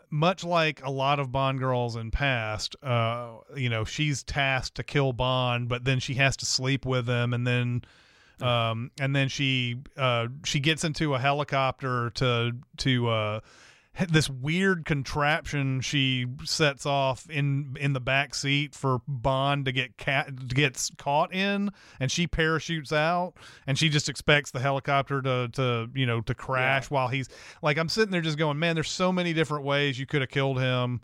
[0.10, 4.84] much like a lot of Bond girls in past, uh, you know, she's tasked to
[4.84, 7.82] kill Bond, but then she has to sleep with him, and then.
[8.42, 13.40] Um, and then she uh, she gets into a helicopter to to uh,
[14.08, 19.98] this weird contraption she sets off in in the back seat for Bond to get
[19.98, 23.34] cat gets caught in, and she parachutes out,
[23.68, 27.28] and she just expects the helicopter to to you know to crash while he's
[27.62, 30.30] like I'm sitting there just going, man, there's so many different ways you could have
[30.30, 31.02] killed him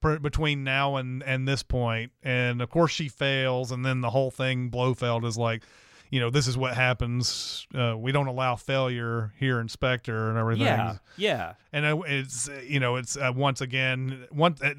[0.00, 4.10] pr- between now and and this point, and of course she fails, and then the
[4.10, 5.64] whole thing Blofeld is like.
[6.10, 7.66] You know, this is what happens.
[7.74, 11.52] Uh, we don't allow failure here, Inspector, and everything yeah, yeah.
[11.72, 14.72] and it's you know it's uh, once again one uh,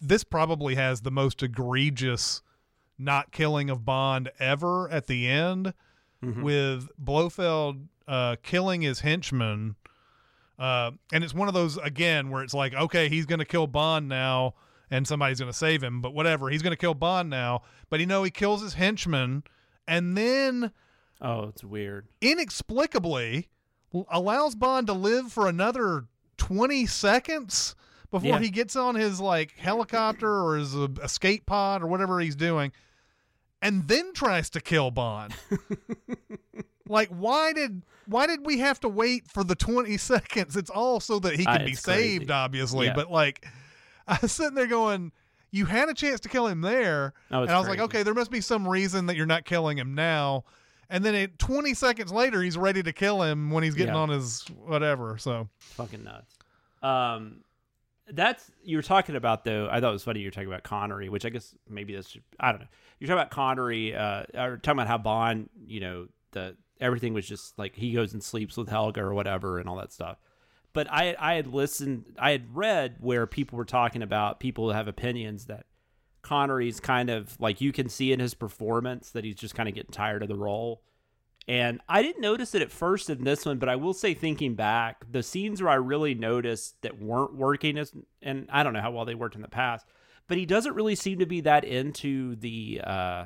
[0.00, 2.42] this probably has the most egregious
[2.98, 5.72] not killing of Bond ever at the end
[6.42, 9.76] with Blofeld uh, killing his henchman.
[10.58, 13.68] Uh, and it's one of those again where it's like, okay, he's going to kill
[13.68, 14.54] Bond now,
[14.90, 17.62] and somebody's going to save him, but whatever, he's going to kill Bond now.
[17.90, 19.44] But you know, he kills his henchman,
[19.88, 20.70] and then
[21.20, 22.06] Oh, it's weird.
[22.20, 23.48] inexplicably
[24.10, 26.04] allows Bond to live for another
[26.36, 27.74] 20 seconds
[28.10, 28.38] before Yeah.
[28.38, 32.70] he gets on his like helicopter or his uh, escape pod or whatever he's doing
[33.60, 35.34] and then tries to kill Bond.
[36.88, 40.56] like why did why did we have to wait for the 20 seconds?
[40.56, 42.18] It's all so that he Uh, can be it's crazy.
[42.18, 42.94] saved obviously, Yeah.
[42.94, 43.46] but like
[44.08, 45.12] I was sitting there going
[45.50, 47.14] you had a chance to kill him there.
[47.30, 49.78] Oh, and I was like, okay, there must be some reason that you're not killing
[49.78, 50.44] him now.
[50.90, 54.00] And then it, 20 seconds later, he's ready to kill him when he's getting Yeah.
[54.00, 55.18] on his whatever.
[55.18, 56.34] So, fucking nuts.
[56.82, 57.42] Um,
[58.10, 59.68] that's you were talking about though.
[59.70, 62.16] I thought it was funny you were talking about Connery, which I guess maybe that's
[62.40, 62.66] I don't know.
[62.98, 67.26] You're talking about Connery, uh, or talking about how Bond, you know, the everything was
[67.26, 70.16] just like he goes and sleeps with Helga or whatever and all that stuff.
[70.78, 74.76] But I I had listened, I had read where people were talking about people who
[74.76, 75.66] have opinions that
[76.22, 79.74] Connery's kind of like you can see in his performance that he's just kind of
[79.74, 80.82] getting tired of the role.
[81.48, 84.54] And I didn't notice it at first in this one, but I will say, thinking
[84.54, 88.80] back, the scenes where I really noticed that weren't working as, and I don't know
[88.80, 89.84] how well they worked in the past,
[90.28, 93.24] but he doesn't really seem to be that into the uh,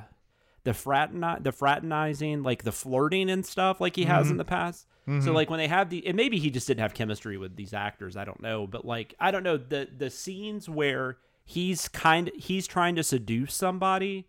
[0.64, 4.32] the fraterni- the fraternizing, like the flirting and stuff, like he has mm-hmm.
[4.32, 4.86] in the past.
[5.04, 5.30] So mm-hmm.
[5.30, 8.16] like when they have the, and maybe he just didn't have chemistry with these actors.
[8.16, 12.66] I don't know, but like I don't know the the scenes where he's kind he's
[12.66, 14.28] trying to seduce somebody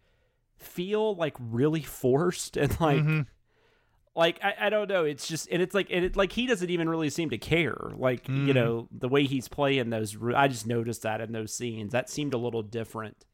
[0.58, 3.22] feel like really forced and like mm-hmm.
[4.16, 6.70] like I, I don't know it's just and it's like and it like he doesn't
[6.70, 10.66] even really seem to care like you know the way he's playing those i just
[10.66, 13.26] noticed that in those scenes that seemed a little different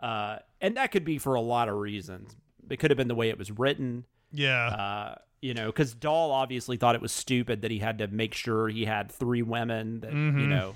[0.00, 2.36] uh and that could be for a lot of reasons
[2.70, 4.66] it could have been the way it was written yeah.
[4.68, 8.34] uh you know because Dahl obviously thought it was stupid that he had to make
[8.34, 10.74] sure he had three women that you know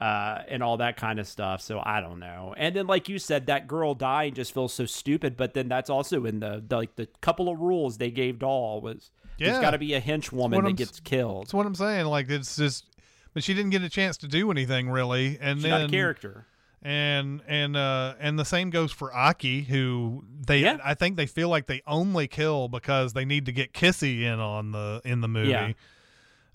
[0.00, 3.18] uh and all that kind of stuff so i don't know and then like you
[3.18, 6.76] said that girl dying just feels so stupid but then that's also in the, the
[6.76, 9.60] like the couple of rules they gave Dahl was there's Yeah.
[9.62, 12.06] got to be a hench woman that I'm gets killed That's what I'm saying.
[12.06, 12.86] Like, it's just,
[13.34, 15.36] but she didn't get a chance to do anything really.
[15.40, 16.46] And she's then, not a character
[16.86, 20.78] and, and, uh, and the same goes for Aki, who they, Yeah.
[20.84, 24.38] I think they feel like they only kill because they need to get Kissy in
[24.38, 25.48] on the, in the movie.
[25.50, 25.72] Yeah.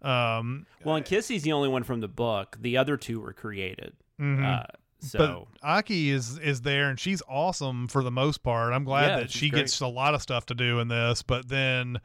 [0.03, 3.93] Um, well and kissy's the only one from the book the other two were created
[4.19, 4.43] Mm-hmm.
[4.43, 4.63] uh
[4.99, 8.73] So but Aki is is there and she's awesome for the most part.
[8.73, 9.59] I'm glad Yeah, that she great.
[9.59, 11.99] gets a lot of stuff to do in this, but then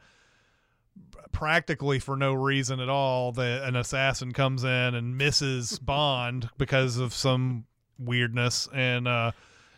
[1.31, 6.97] practically for no reason at all, the an assassin comes in and misses Bond because
[6.97, 7.65] of some
[7.99, 9.31] weirdness and uh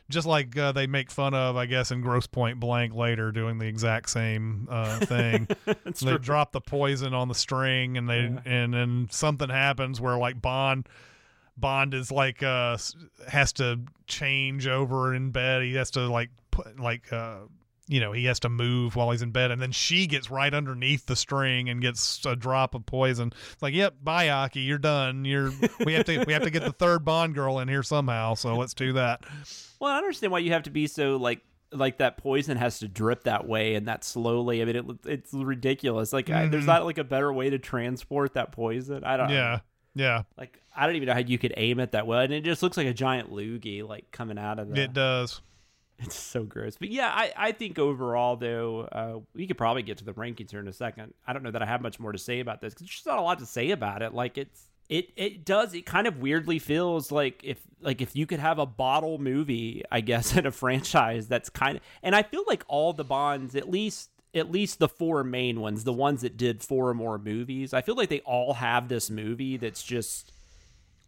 [0.09, 3.59] just like uh, they make fun of, I guess, in Grosse Pointe Blank later, doing
[3.59, 5.47] the exact same uh, thing.
[5.65, 6.17] They true.
[6.17, 10.88] drop the poison on the string, and they and then something happens where like Bond
[11.57, 12.78] Bond is like uh
[13.28, 15.63] has to change over in bed.
[15.63, 17.39] He has to like put like uh
[17.89, 20.53] you know he has to move while he's in bed, and then she gets right
[20.53, 23.33] underneath the string and gets a drop of poison.
[23.51, 25.25] It's like, yep, bye, Aki, you're done.
[25.25, 25.51] You're
[25.85, 28.35] we have to we have to get the third Bond girl in here somehow.
[28.35, 29.25] So let's do that.
[29.81, 32.87] Well, I understand why you have to be so like like that poison has to
[32.87, 34.61] drip that way and that slowly.
[34.61, 36.11] I mean, it, it's ridiculous.
[36.11, 36.67] Like, I, there's Mhm.
[36.67, 39.03] not like a better way to transport that poison.
[39.03, 39.29] I don't.
[39.29, 39.59] Yeah,
[39.93, 42.43] yeah, Like, I don't even know how you could aim it that well, and it
[42.43, 44.81] just looks like a giant loogie like coming out of the.
[44.81, 45.41] it does.
[45.99, 46.77] It's so gross.
[46.77, 50.51] But yeah, I, I think overall though, uh, we could probably get to the rankings
[50.51, 51.13] here in a second.
[51.27, 53.05] I don't know that I have much more to say about this because there's just
[53.05, 54.13] not a lot to say about it.
[54.13, 58.25] Like it's it it does it kind of weirdly feels like if like if you
[58.25, 62.23] could have a bottle movie, I guess, in a franchise that's kind of and I
[62.23, 66.21] feel like all the Bonds, at least at least the four main ones, the ones
[66.21, 69.83] that did four or more movies, I feel like they all have this movie that's
[69.83, 70.31] just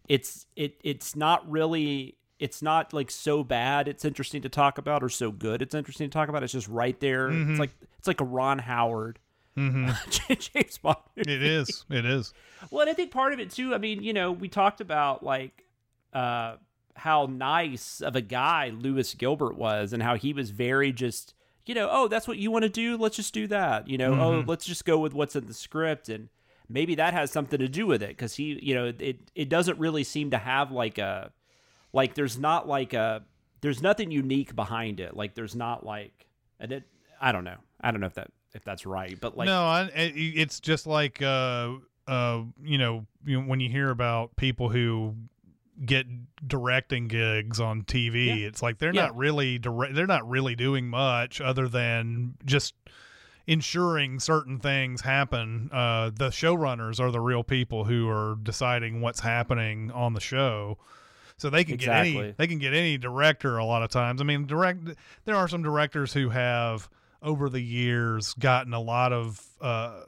[0.08, 5.02] it's it it's not really it's not like so bad it's interesting to talk about
[5.02, 7.50] or so good it's interesting to talk about it's just right there Mhm.
[7.50, 9.18] it's like it's like a ron howard
[9.56, 9.90] Mm-hmm.
[10.38, 11.30] james bond movie.
[11.34, 11.84] It is.
[11.90, 12.32] It is.
[12.70, 15.22] well and i think part of it too i mean you know we talked about
[15.22, 15.66] like
[16.14, 16.56] uh
[16.96, 21.34] how nice of a guy lewis gilbert was and how he was very just
[21.66, 24.12] you know oh that's what you want to do let's just do that you know
[24.14, 24.48] oh Mhm.
[24.48, 26.28] let's just go with what's in the script and
[26.68, 29.78] maybe that has something to do with it because he you know it it doesn't
[29.78, 31.30] really seem to have like a
[31.92, 33.22] like there's not like a
[33.60, 36.26] there's nothing unique behind it like there's not like
[36.58, 36.84] and it
[37.20, 39.90] i don't know i don't know if that if that's right but like no, I,
[39.94, 41.72] it's just like uh,
[42.06, 45.14] uh, you know, you know, when you hear about people who
[45.86, 46.06] get
[46.46, 48.46] directing gigs on TV, Yeah.
[48.48, 49.06] it's like they're Yeah.
[49.06, 49.94] not really direct.
[49.94, 52.74] They're not really doing much other than just
[53.46, 55.70] ensuring certain things happen.
[55.72, 60.78] Uh, the showrunners are the real people who are deciding what's happening on the show.
[61.42, 64.20] So they can get any they can get any director a lot of times.
[64.20, 64.80] I mean, direct
[65.24, 66.88] there are some directors who have
[67.22, 70.00] over the years gotten a lot of uh,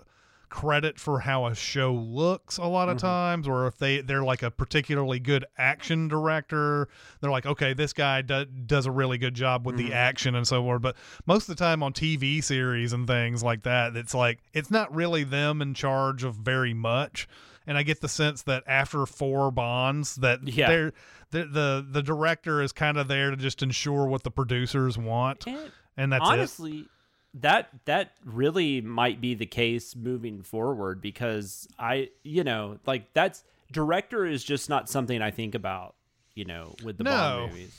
[0.48, 3.06] credit for how a show looks a lot of Mm-hmm.
[3.06, 6.88] times or if they they're like a particularly good action director
[7.20, 9.88] they're like okay this guy do, does a really good job with Mm-hmm.
[9.88, 10.94] the action and so forth but
[11.26, 14.94] most of the time on tv series and things like that it's like it's not
[14.94, 17.26] really them in charge of very much
[17.66, 20.68] and i get the sense that after four bonds that Yeah.
[20.68, 20.92] they're
[21.30, 25.46] the, the the director is kind of there to just ensure what the producers want
[25.46, 26.86] And and that's it honestly
[27.34, 33.42] that that really might be the case moving forward because i you know like that's
[33.72, 35.96] director is just not something i think about
[36.34, 37.10] you know with the No.
[37.10, 37.76] bond movies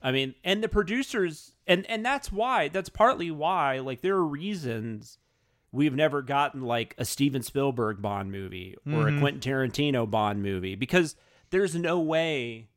[0.00, 4.24] i mean and the producers and and that's why that's partly why like there are
[4.24, 5.18] reasons
[5.72, 9.20] we've never gotten like a steven spielberg bond movie or a Mhm.
[9.20, 11.14] quentin tarantino bond movie because
[11.50, 12.68] there's no way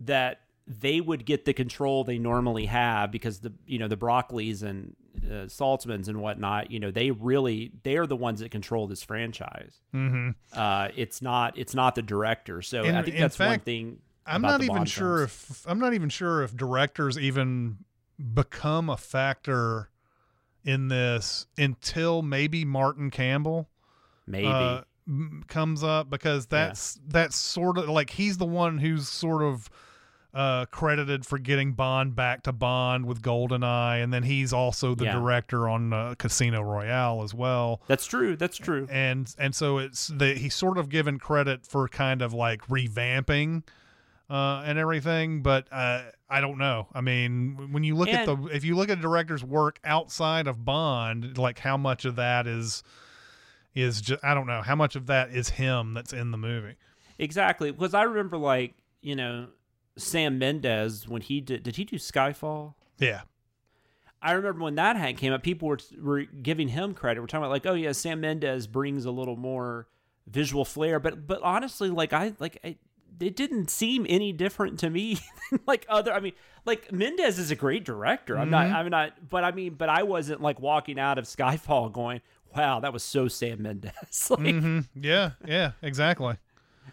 [0.00, 4.62] that they would get the control they normally have because the you know the Broccoli's
[4.62, 4.94] and
[5.24, 9.80] uh, Saltzmans and whatnot you know they really they're the ones that control this franchise.
[9.94, 10.30] mm-hmm.
[10.52, 12.62] Uh, it's not it's not the director.
[12.62, 13.98] So In- I think in that's one thing.
[14.24, 15.50] I'm not even Bond sure films.
[15.50, 17.78] if I'm not even sure if directors even
[18.32, 19.90] become a factor
[20.64, 23.68] in this until maybe Martin Campbell
[24.26, 24.82] maybe uh,
[25.48, 29.68] comes up because that's that's sort of like he's the one who's sort of
[30.34, 35.04] uh, credited for getting Bond back to Bond with Goldeneye, and then he's also the
[35.04, 35.12] Yeah.
[35.12, 38.34] director on uh, Casino Royale as well that's true.
[38.36, 38.88] That's true.
[38.90, 43.64] and and so it's the he's sort of given credit for kind of like revamping
[44.32, 48.36] uh and everything but uh i don't know i mean when you look at the
[48.52, 52.46] if you look at a director's work outside of bond like how much of that
[52.46, 52.82] is
[53.74, 56.76] is just i don't know how much of that is him that's in the movie
[57.18, 59.48] Exactly because I remember like you know
[59.96, 62.74] Sam Mendes when he did did he do Skyfall?
[62.98, 63.22] yeah
[64.20, 67.20] I remember when that had came up, people were were giving him credit.
[67.20, 69.86] We're talking about like, oh yeah, Sam Mendes brings a little more
[70.26, 72.76] visual flair, but but honestly, like I like I,
[73.20, 75.18] it didn't seem any different to me
[75.50, 76.12] than like other.
[76.12, 76.32] I mean,
[76.64, 78.38] like Mendes is a great director.
[78.38, 78.66] I'm not.
[78.66, 78.74] Mhm.
[78.74, 79.28] I'm not.
[79.28, 82.20] But I mean, but I wasn't like walking out of Skyfall going,
[82.56, 83.92] wow, that was so Sam Mendes.
[84.30, 86.36] like, hmm yeah yeah exactly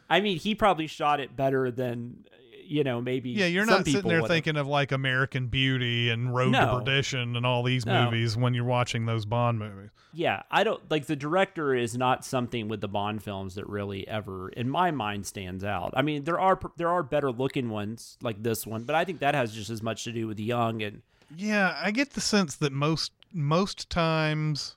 [0.09, 2.26] I mean, he probably shot it better than
[2.70, 4.30] you know, maybe Yeah, you're some not sitting there would've.
[4.30, 6.65] thinking of like American Beauty and Road No.
[6.65, 8.05] to Perdition and all these No.
[8.05, 9.89] movies when you're watching those Bond movies.
[10.13, 14.07] Yeah, I don't like the director is not something with the Bond films that really
[14.07, 15.93] ever, in my mind, stands out.
[15.95, 19.20] I mean, there are there are better looking ones like this one, but I think
[19.20, 21.01] that has just as much to do with Young and
[21.36, 24.76] Yeah, I get the sense that most most times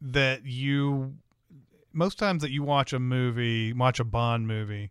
[0.00, 1.14] that you
[1.92, 4.90] most times that you watch a movie, watch a Bond movie,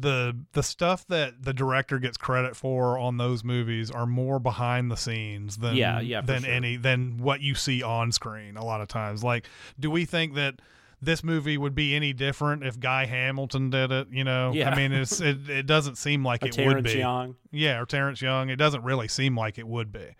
[0.00, 4.90] the the stuff that the director gets credit for on those movies are more behind
[4.90, 6.52] the scenes than Yeah, yeah, than sure.
[6.52, 9.24] any than what you see on screen a lot of times.
[9.24, 9.46] Like,
[9.80, 10.60] do we think that
[11.00, 14.08] this movie would be any different if Guy Hamilton did it?
[14.10, 14.70] You know, Yeah.
[14.70, 16.94] I mean, it's it, it doesn't seem like it would be.
[16.98, 17.34] Young.
[17.50, 18.50] Yeah, or Terrence Young.
[18.50, 20.14] It doesn't really seem like it would be.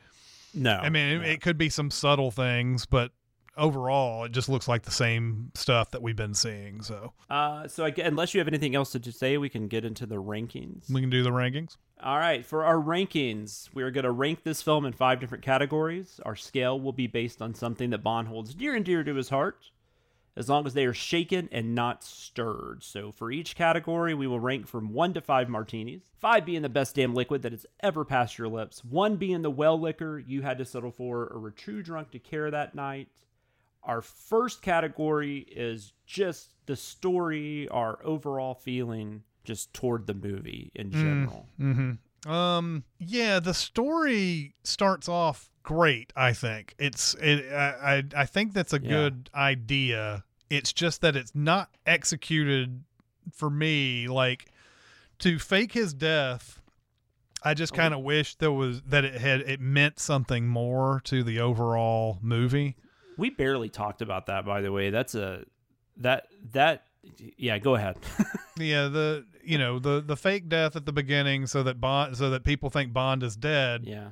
[0.55, 0.77] no.
[0.77, 3.13] I mean, it, it could be some subtle things, but
[3.59, 6.81] overall, it just looks like the same stuff that we've been seeing.
[6.83, 10.07] So uh, so I, unless you have anything else to say, we can get into
[10.07, 10.91] the rankings.
[10.91, 11.77] we can do the rankings.
[12.03, 15.43] All right, for our rankings, we are going to rank this film in five different
[15.43, 16.21] categories.
[16.25, 19.31] Our scale will be based on something that Bond holds dear and dear to his
[19.31, 19.73] heart,
[20.37, 22.85] as long as they are shaken and not stirred.
[22.85, 26.69] So for each category, we will rank from one to five martinis, five being the
[26.69, 30.43] best damn liquid that has ever passed your lips, one being the well liquor you
[30.43, 33.09] had to settle for or were too drunk to care that night.
[33.89, 40.91] Our first category is just the story, our overall feeling just toward the movie in
[40.93, 41.49] general.
[42.27, 46.13] Um, yeah, the story starts off great.
[46.15, 47.51] I think it's it.
[47.53, 48.89] I I, I think that's a Yeah.
[48.91, 50.25] good idea.
[50.51, 52.85] It's just that it's not executed
[53.33, 54.07] for me.
[54.09, 54.51] Like
[55.21, 56.61] to fake his death.
[57.43, 61.23] I just kind of wish there was that it had it meant something more to
[61.23, 62.77] the overall movie.
[63.19, 64.89] We barely talked about that, by the way.
[64.89, 65.45] That's a
[65.99, 66.85] that that
[67.37, 67.59] yeah.
[67.59, 67.99] Go ahead.
[68.61, 72.31] Yeah, the you know the the fake death at the beginning, so that Bond, so
[72.31, 74.09] that people think Bond is dead, yeah,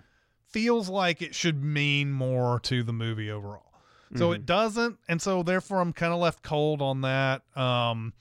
[0.47, 3.73] feels like it should mean more to the movie overall.
[4.15, 7.43] So it doesn't, and so therefore I'm kind of left cold on that.
[7.57, 8.13] Um,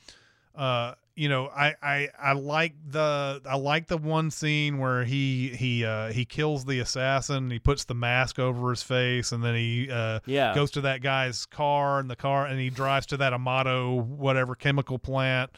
[0.56, 5.50] uh, you know, I, I I like the I like the one scene where he
[5.50, 9.56] he uh he kills the assassin, he puts the mask over his face, and then
[9.56, 10.54] he uh Yeah.
[10.54, 14.56] goes to that guy's car and the car and he drives to that Amato whatever
[14.56, 15.52] chemical plant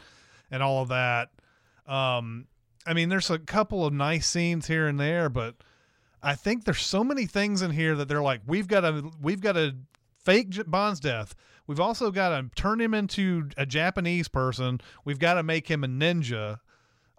[0.51, 1.29] and all of that.
[1.87, 2.47] Um,
[2.85, 5.55] I mean, there's a couple of nice scenes here and there, but
[6.21, 9.41] I think there's so many things in here that they're like, we've got to, we've
[9.41, 9.75] got to
[10.23, 11.35] fake Bond's death.
[11.67, 14.79] We've also got to turn him into a Japanese person.
[15.05, 16.59] We've got to make him a ninja.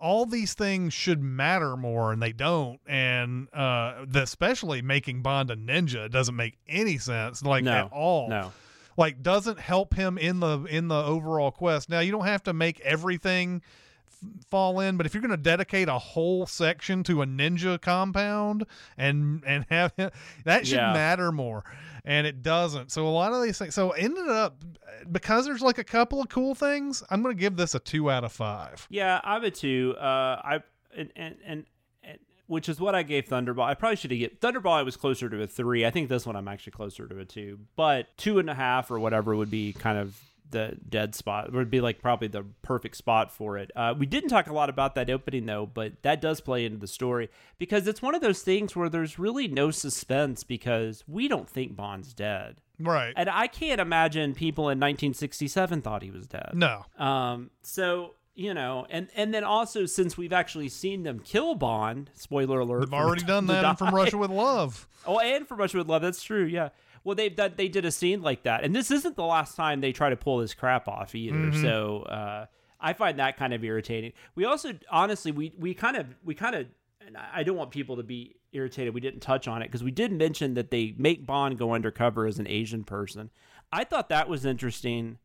[0.01, 2.81] All these things should matter more, and they don't.
[2.87, 7.93] And uh, the, especially making Bond a ninja doesn't make any sense, like no, at
[7.93, 8.53] all No,
[8.97, 11.91] like doesn't help him in the in the overall quest.
[11.91, 13.61] Now you don't have to make everything
[14.07, 17.81] f- fall in, but if you're going to dedicate a whole section to a ninja
[17.81, 20.11] compound and and have him,
[20.45, 20.93] that should Yeah.
[20.93, 21.65] matter more.
[22.09, 22.91] And it doesn't.
[22.91, 23.75] So a lot of these things.
[23.75, 24.65] So ended up
[25.13, 27.03] because there's like a couple of cool things.
[27.11, 28.87] I'm to give this a two out of five.
[28.91, 29.95] yeah, I'm a two.
[29.97, 30.61] Uh, I
[30.97, 31.67] and and and.
[32.03, 33.65] and which is what I gave Thunderball.
[33.65, 34.73] I probably should have given Thunderball.
[34.73, 35.85] I was closer to a three.
[35.85, 37.59] I think this one I'm actually closer to a two.
[37.77, 40.19] But two and a half or whatever would be kind of
[40.51, 41.53] the dead spot.
[41.53, 43.71] Would be like probably the perfect spot for it.
[43.77, 46.79] Uh, we didn't talk a lot about that opening though, but that does play into
[46.79, 47.29] the story
[47.59, 51.77] because it's one of those things where there's really no suspense because we don't think
[51.77, 52.61] Bond's dead.
[52.81, 53.13] Right.
[53.17, 56.51] And I can't imagine people in 1967 thought he was dead.
[56.55, 56.85] no.
[56.99, 62.11] Um, so you know, and and then also since we've actually seen them kill Bond,
[62.15, 64.87] spoiler alert, We've already done that From Russia with Love.
[65.05, 66.45] Oh, and from Russia with Love, that's true.
[66.45, 66.69] Yeah.
[67.05, 69.81] Well, they that they did a scene like that, and this isn't the last time
[69.81, 71.37] they try to pull this crap off either.
[71.37, 71.63] Mm-hmm.
[71.63, 72.47] So uh,
[72.81, 74.13] I find that kind of irritating.
[74.35, 76.67] We also, honestly, we we kind of we kind of,
[77.07, 78.95] and I I don't want people to be irritated.
[78.95, 82.27] We didn't touch on it because we did mention that they make Bond go undercover
[82.27, 83.31] as an Asian person.
[83.73, 85.19] I thought that was interesting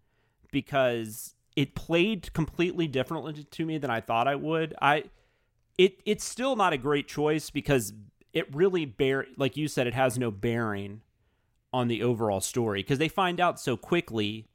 [0.52, 4.74] because it played completely differently to me than I thought I would.
[4.82, 5.06] I
[5.78, 7.94] it it's still not a great choice because
[8.34, 11.02] it really bear like you said it has no bearing
[11.74, 14.48] on the overall story because they find out so quickly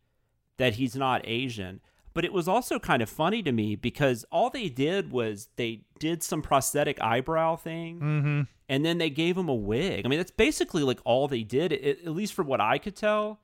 [0.57, 1.81] that he's not Asian.
[2.15, 5.83] But it was also kind of funny to me because all they did was they
[6.01, 8.41] did some prosthetic eyebrow thing Mm-hmm.
[8.69, 10.05] and then they gave him a wig.
[10.05, 12.97] I mean, that's basically like all they did, at, at least from what I could
[12.97, 13.41] tell.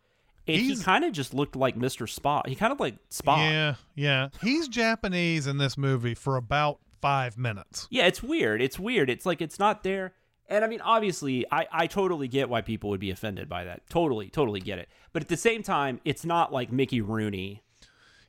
[0.48, 2.06] And he kind of just looked like Mr.
[2.12, 2.48] Spock.
[2.48, 3.38] He kind of like Spock.
[3.50, 4.28] Yeah, yeah.
[4.42, 7.86] He's Japanese in this movie for about five minutes.
[7.90, 8.60] Yeah, it's weird.
[8.60, 9.08] It's weird.
[9.08, 10.12] It's like it's not there.
[10.48, 13.88] And I mean, obviously, I, I totally get why people would be offended by that.
[13.88, 14.88] Totally, totally get it.
[15.12, 17.62] But at the same time, it's not like Mickey Rooney.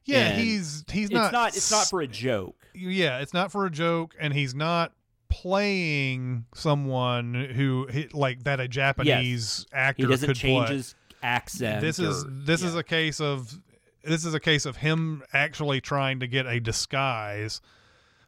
[0.06, 2.56] Yeah, And he's he's it's not not it's not for a joke.
[2.76, 4.94] yeah, it's not for a joke, and he's not
[5.30, 10.76] playing someone who like that a Japanese actor He doesn't could change play.
[10.78, 11.82] his accent.
[11.82, 13.60] This is or- this is a case of
[14.04, 17.62] this is a case of him actually trying to get a disguise,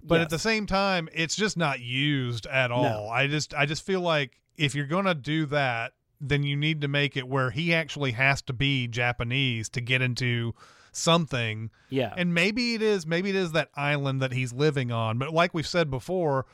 [0.08, 3.10] but at the same time, it's just not used at all.
[3.10, 6.88] I just I just feel like if you're gonna do that, then you need to
[6.88, 10.54] make it where he actually has to be Japanese to get into
[10.92, 11.70] something.
[11.90, 12.14] yeah.
[12.18, 15.18] And maybe it is maybe it is that island that he's living on.
[15.18, 16.46] But like we've said before,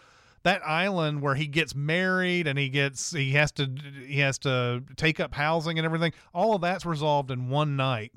[0.43, 3.69] that island where he gets married and he gets he has to
[4.05, 8.11] he has to take up housing and everything, all of that's resolved in one night.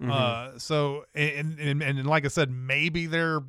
[0.00, 3.40] Uh so and, and and like I said, maybe they're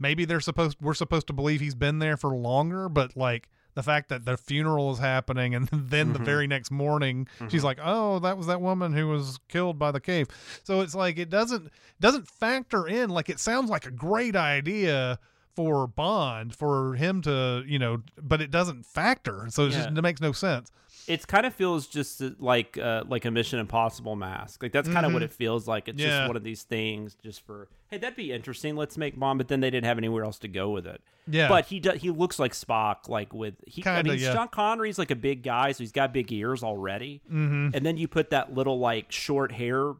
[0.00, 3.82] maybe they're supposed we're supposed to believe he's been there for longer, but like the
[3.82, 6.24] fact that the funeral is happening and then the mm-hmm.
[6.24, 7.66] very next morning she's mm-hmm.
[7.66, 10.26] like, "Oh, that was that woman who was killed by the cave."
[10.64, 11.70] So it's like it doesn't
[12.00, 15.18] doesn't factor in like it sounds like a great idea
[15.54, 19.46] for Bond for him to, you know, but it doesn't factor.
[19.50, 20.70] So it's just it makes no sense.
[21.10, 24.62] It kind of feels just like uh, like a Mission Impossible mask.
[24.62, 25.88] Like that's kind of what it feels like.
[25.88, 26.08] It's Mm-hmm.
[26.08, 26.18] Yeah.
[26.20, 28.76] just one of these things, just for hey, that'd be interesting.
[28.76, 31.02] Let's make Bond, but then they didn't have anywhere else to go with it.
[31.28, 31.48] Yeah.
[31.48, 32.00] but he does.
[32.00, 33.08] He looks like Spock.
[33.08, 34.32] Like with he, Kinda, I mean, yeah.
[34.32, 37.20] Sean Connery's like a big guy, so he's got big ears already.
[37.26, 37.70] Mm-hmm.
[37.74, 39.92] And then you put that little like short hair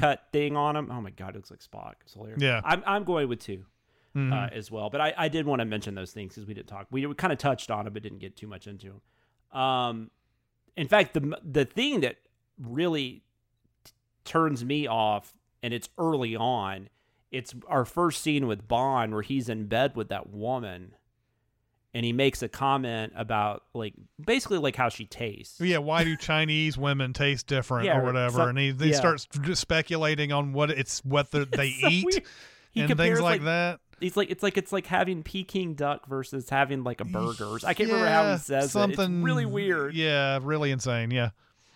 [0.00, 0.90] cut thing on him.
[0.90, 1.94] Oh my god, it looks like Spock.
[2.02, 2.36] It's hilarious.
[2.38, 2.44] Mm-hmm.
[2.44, 2.58] Yeah.
[2.60, 2.68] Mm-hmm.
[2.68, 3.64] I'm I'm going with 2
[4.16, 4.90] uh, as well.
[4.90, 6.86] But I, I did want to mention those things because we didn't talk.
[6.90, 8.86] We, kind of touched on it, but didn't get too much into
[9.52, 9.60] them.
[9.60, 10.10] Um,
[10.76, 12.16] in fact, the the thing that
[12.58, 13.22] really
[13.84, 13.92] t-
[14.24, 16.88] turns me off, and it's early on.
[17.32, 20.94] It's our first scene with Bond where he's in bed with that woman,
[21.92, 25.60] and he makes a comment about like basically like how she tastes.
[25.60, 28.36] Yeah, why do Chinese women taste different Yeah, or whatever?
[28.38, 28.96] some- and he, he yeah.
[28.96, 32.26] starts speculating on what it's what the, they So eat.
[32.70, 33.80] He and things like, that.
[34.00, 37.56] He's like it's like it's like having Peking duck versus having like a burger.
[37.66, 38.68] I can't remember how Yeah, he says it.
[38.70, 39.94] something It's really weird.
[39.94, 41.10] Yeah, really insane.
[41.10, 41.30] Yeah,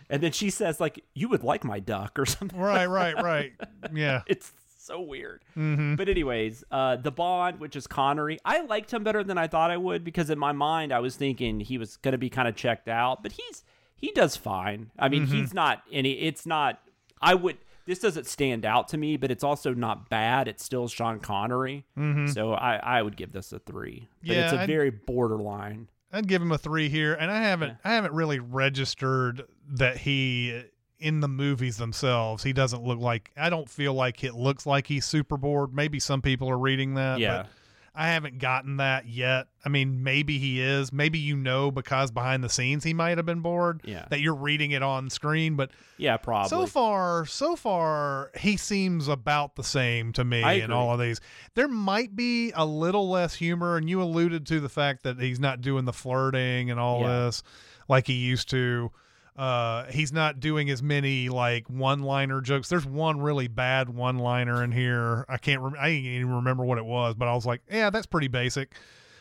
[0.09, 2.59] And then she says like you would like my duck or something.
[2.59, 3.53] right, right, right.
[3.93, 5.43] Yeah, It's so weird.
[5.57, 5.95] Mm-hmm.
[5.95, 9.71] But anyways, uh, the Bond, which is Connery, I liked him better than I thought
[9.71, 12.47] I would because in my mind I was thinking he was going to be kind
[12.47, 13.63] of checked out, but he's
[13.95, 14.89] he does fine.
[14.97, 15.35] I mean, Mm-hmm.
[15.35, 16.13] he's not any.
[16.13, 16.79] It's not.
[17.21, 17.57] I would.
[17.85, 20.47] This doesn't stand out to me, but it's also not bad.
[20.47, 21.85] It's still Sean Connery,
[22.27, 24.07] so I I would give this a three.
[24.25, 24.57] But it's Mm-hmm.
[24.57, 25.89] A I'd- very borderline.
[26.13, 30.63] I'd give him a three here, and I haven't I haven't really registered that he
[30.99, 34.87] in the movies themselves he doesn't look like I don't feel like it looks like
[34.87, 35.73] he's super bored.
[35.73, 37.37] Maybe some people are reading that, Yeah.
[37.43, 37.47] but
[37.93, 39.47] I haven't gotten that yet.
[39.65, 40.93] I mean, maybe he is.
[40.93, 43.81] Maybe you know because behind the scenes he might have been bored.
[43.83, 44.05] Yeah.
[44.09, 46.47] That you're reading it on screen, but Yeah, probably.
[46.49, 51.19] so far, so far, he seems about the same to me in all of these.
[51.55, 55.39] There might be a little less humor, and you alluded to the fact that he's
[55.39, 57.25] not doing the flirting and all Yeah.
[57.25, 57.43] this
[57.89, 58.91] like he used to.
[59.35, 62.67] Uh, he's not doing as many like one-liner jokes.
[62.69, 65.25] There's one really bad one-liner in here.
[65.29, 65.61] I can't.
[65.61, 68.27] Rem- I didn't even remember what it was, but I was like, yeah, that's pretty
[68.27, 68.73] basic.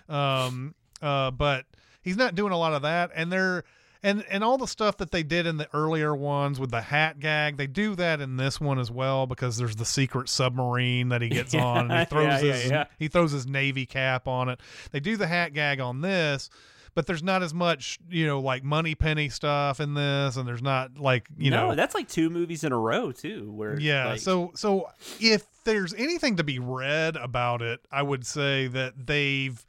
[0.08, 1.64] Um, uh, but
[2.02, 3.62] he's not doing a lot of that, and they're
[4.02, 7.20] and and all the stuff that they did in the earlier ones with the hat
[7.20, 11.22] gag, they do that in this one as well because there's the secret submarine that
[11.22, 12.84] he gets on, and he throws Yeah, yeah, his yeah.
[12.98, 14.58] he throws his navy cap on it.
[14.90, 16.50] They do the hat gag on this.
[16.95, 20.99] But there's not as much, you know, like Moneypenny stuff in this, and there's not
[20.99, 23.51] like, you no, know, that's like two movies in a row too.
[23.53, 24.09] Where yeah.
[24.09, 24.88] like- so so
[25.20, 29.64] if there's anything to be read about it, I would say that they've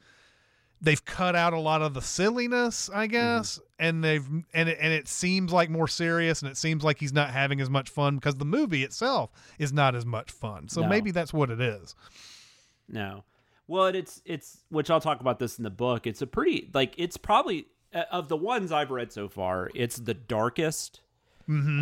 [0.80, 3.12] they've cut out a lot of the silliness, I Mm-hmm.
[3.12, 6.98] guess, and they've and it, and it seems like more serious, and it seems like
[6.98, 10.68] he's not having as much fun because the movie itself is not as much fun.
[10.68, 10.88] So No.
[10.88, 11.94] maybe that's what it is.
[12.88, 13.22] No.
[13.72, 16.06] Well, it's it's which I'll talk about this in the book.
[16.06, 19.96] It's a pretty like it's probably uh, of the ones I've read so far, it's
[19.96, 21.00] the darkest.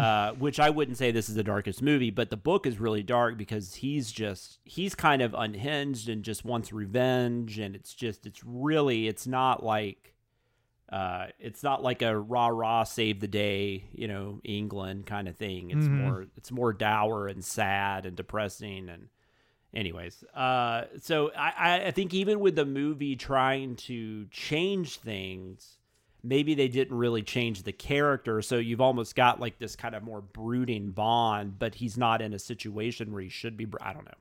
[0.00, 3.02] Uh, which I wouldn't say this is the darkest movie, but the book is really
[3.02, 8.24] dark because he's just he's kind of unhinged and just wants revenge, and it's just
[8.24, 10.14] it's really it's not like
[10.92, 15.34] uh, it's not like a rah rah save the day, you know, England kind of
[15.34, 15.70] thing.
[15.72, 19.08] It's more it's more dour and sad and depressing and
[19.74, 25.78] anyways uh so I, I think even with the movie trying to change things
[26.22, 28.42] maybe they didn't really change the character.
[28.42, 32.34] So you've almost got like this kind of more brooding bond but he's not in
[32.34, 34.12] a situation where he should be i don't know.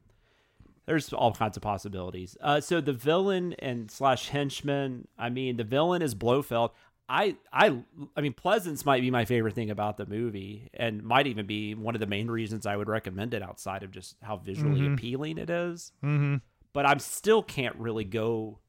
[0.86, 2.38] There's all kinds of possibilities.
[2.42, 6.72] Uh so the villain and slash henchman i mean the villain is blofeld
[7.12, 7.76] I I
[8.16, 11.74] I mean Pleasence might be my favorite thing about the movie and might even be
[11.74, 14.94] one of the main reasons I would recommend it outside of just how visually Mhm.
[14.94, 15.92] appealing it is.
[16.04, 16.36] Mm-hmm.
[16.72, 18.60] But I'm still can't really go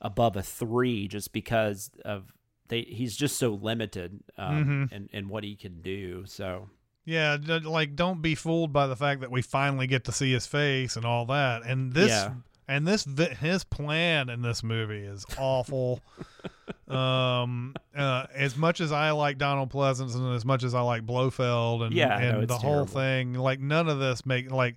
[0.00, 2.32] above a 3 just because of
[2.66, 4.92] they he's just so limited um Mhm.
[4.92, 6.26] in, in what he can do.
[6.26, 6.68] So
[7.04, 10.46] Yeah, like don't be fooled by the fact that we finally get to see his
[10.46, 11.62] face and all that.
[11.62, 12.34] And this Yeah.
[12.68, 13.06] And this
[13.40, 16.00] his plan in this movie is awful.
[16.88, 21.04] um uh, as much as I like Donald Pleasence and as much as I like
[21.06, 22.92] Blofeld and Yeah, and no, the whole terrible.
[22.92, 24.76] thing, like none of this make like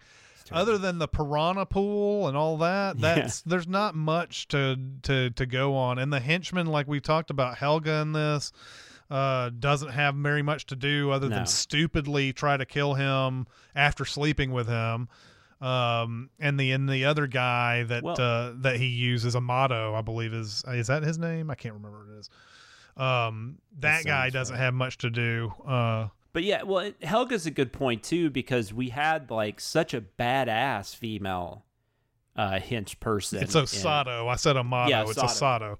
[0.51, 3.15] other than the piranha pool and all that, Yeah.
[3.15, 5.97] that's there's not much to to to go on.
[5.99, 8.51] And the henchman, like we talked about, Helga in this,
[9.09, 11.35] uh, doesn't have very much to do other No.
[11.37, 15.07] than stupidly try to kill him after sleeping with him.
[15.61, 20.01] Um, and the and the other guy that Well- uh, that he uses Amato, I
[20.01, 21.51] believe is is that his name?
[21.51, 22.29] I can't remember what it is.
[22.97, 24.61] Um, that guy doesn't right.
[24.63, 25.53] have much to do.
[25.65, 29.93] Uh, But yeah, well, it- Helga's a good point too because we had like such
[29.93, 31.65] a badass female
[32.35, 33.43] uh hinge person.
[33.43, 34.27] it's in- Osato.
[34.27, 34.89] I said Amato.
[34.89, 35.77] Yeah, it's Osato.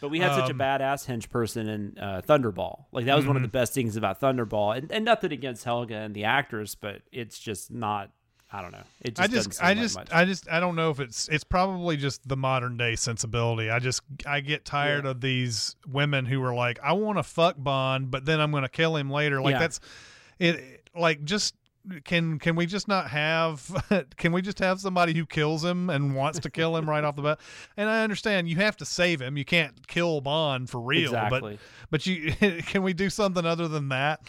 [0.00, 2.86] But we had such a Um, badass hinge person in uh, Thunderball.
[2.92, 3.52] Like that was one of the Mm-hmm.
[3.52, 7.70] best things about Thunderball, and, and nothing against Helga and the actress, but it's just
[7.70, 8.10] not.
[8.54, 8.84] I don't know.
[9.00, 10.08] It just I just, I like just, much.
[10.12, 13.68] I just, I don't know if it's, it's probably just the modern day sensibility.
[13.68, 17.56] I just, I get tired of these women who are like, I want to fuck
[17.58, 19.42] Bond, but then I'm going to kill him later.
[19.42, 19.58] Like Yeah.
[19.58, 19.80] that's,
[20.38, 20.88] it.
[20.96, 21.56] Like just
[22.04, 23.84] can, can we just not have,
[24.16, 27.16] can we just have somebody who kills him and wants to kill him right off
[27.16, 27.40] the bat?
[27.76, 29.36] And I understand you have to save him.
[29.36, 31.58] You can't kill Bond for real, Exactly.
[31.90, 32.32] but, but you,
[32.62, 34.20] can we do something other than that?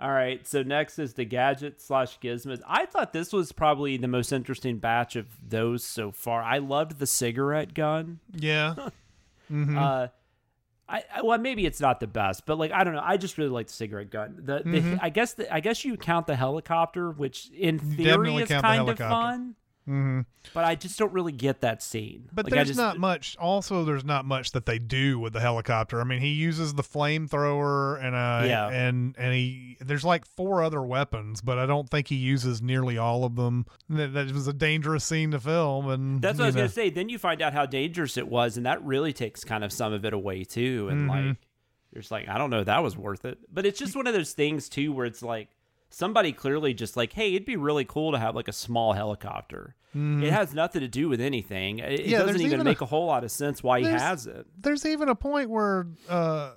[0.00, 2.60] All right, so next is the gadget slash gizmos.
[2.68, 6.42] I thought this was probably the most interesting batch of those so far.
[6.42, 8.20] I loved the cigarette gun.
[8.34, 8.74] Yeah.
[9.50, 9.78] Mm-hmm.
[9.78, 10.08] Uh,
[10.88, 13.02] I, I well maybe it's not the best, but like I don't know.
[13.04, 14.40] I just really like the cigarette gun.
[14.42, 14.96] The, the Mm-hmm.
[15.00, 18.88] I guess the, I guess you count the helicopter, which in theory is the kind
[18.88, 19.54] of fun.
[19.88, 20.20] Mm-hmm.
[20.54, 22.28] But I just don't really get that scene.
[22.32, 23.36] But Like, there's just- not much.
[23.38, 26.00] Also, there's not much that they do with the helicopter.
[26.00, 28.68] I mean, he uses the flamethrower and uh, Yeah.
[28.68, 32.98] and and he there's like four other weapons, but I don't think he uses nearly
[32.98, 33.66] all of them.
[33.88, 36.60] That, that was a dangerous scene to film, and That's what I was know.
[36.62, 36.90] gonna say.
[36.90, 39.92] Then you find out how dangerous it was, and that really takes kind of some
[39.92, 40.88] of it away too.
[40.90, 41.28] And Mm-hmm.
[41.28, 41.36] like,
[41.92, 43.38] you're just like, I don't know, that was worth it.
[43.52, 45.48] But it's just one of those things too, where it's like
[45.90, 49.74] somebody clearly just like, hey, it'd be really cool to have like a small helicopter.
[49.94, 51.78] It has nothing to do with anything.
[51.80, 52.10] It, it Mm-hmm.
[52.26, 54.46] Doesn't even even make a, whole lot of sense why he has it.
[54.60, 56.52] There's even a point where uh,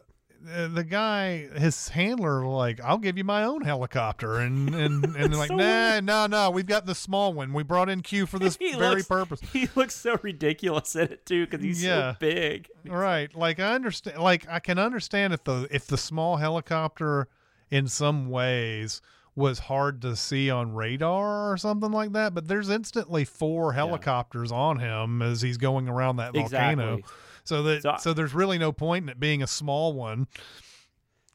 [0.54, 5.16] uh, the guy, his handler, like, I'll give you my own helicopter, and and and
[5.16, 7.54] they're like, so nah, no, no, we've got the small one.
[7.54, 9.40] We brought in Q for this very looks- purpose.
[9.54, 12.14] He looks so ridiculous in it too because he's Yeah.
[12.14, 12.68] so big.
[12.86, 17.28] right like i understand like i can understand if the if the small helicopter
[17.70, 19.02] in some ways
[19.36, 24.52] was hard to see on radar or something like that but there's instantly four helicopters
[24.52, 27.00] on him as he's going around that volcano
[27.44, 30.28] so that So so, there's really no point in it being a small one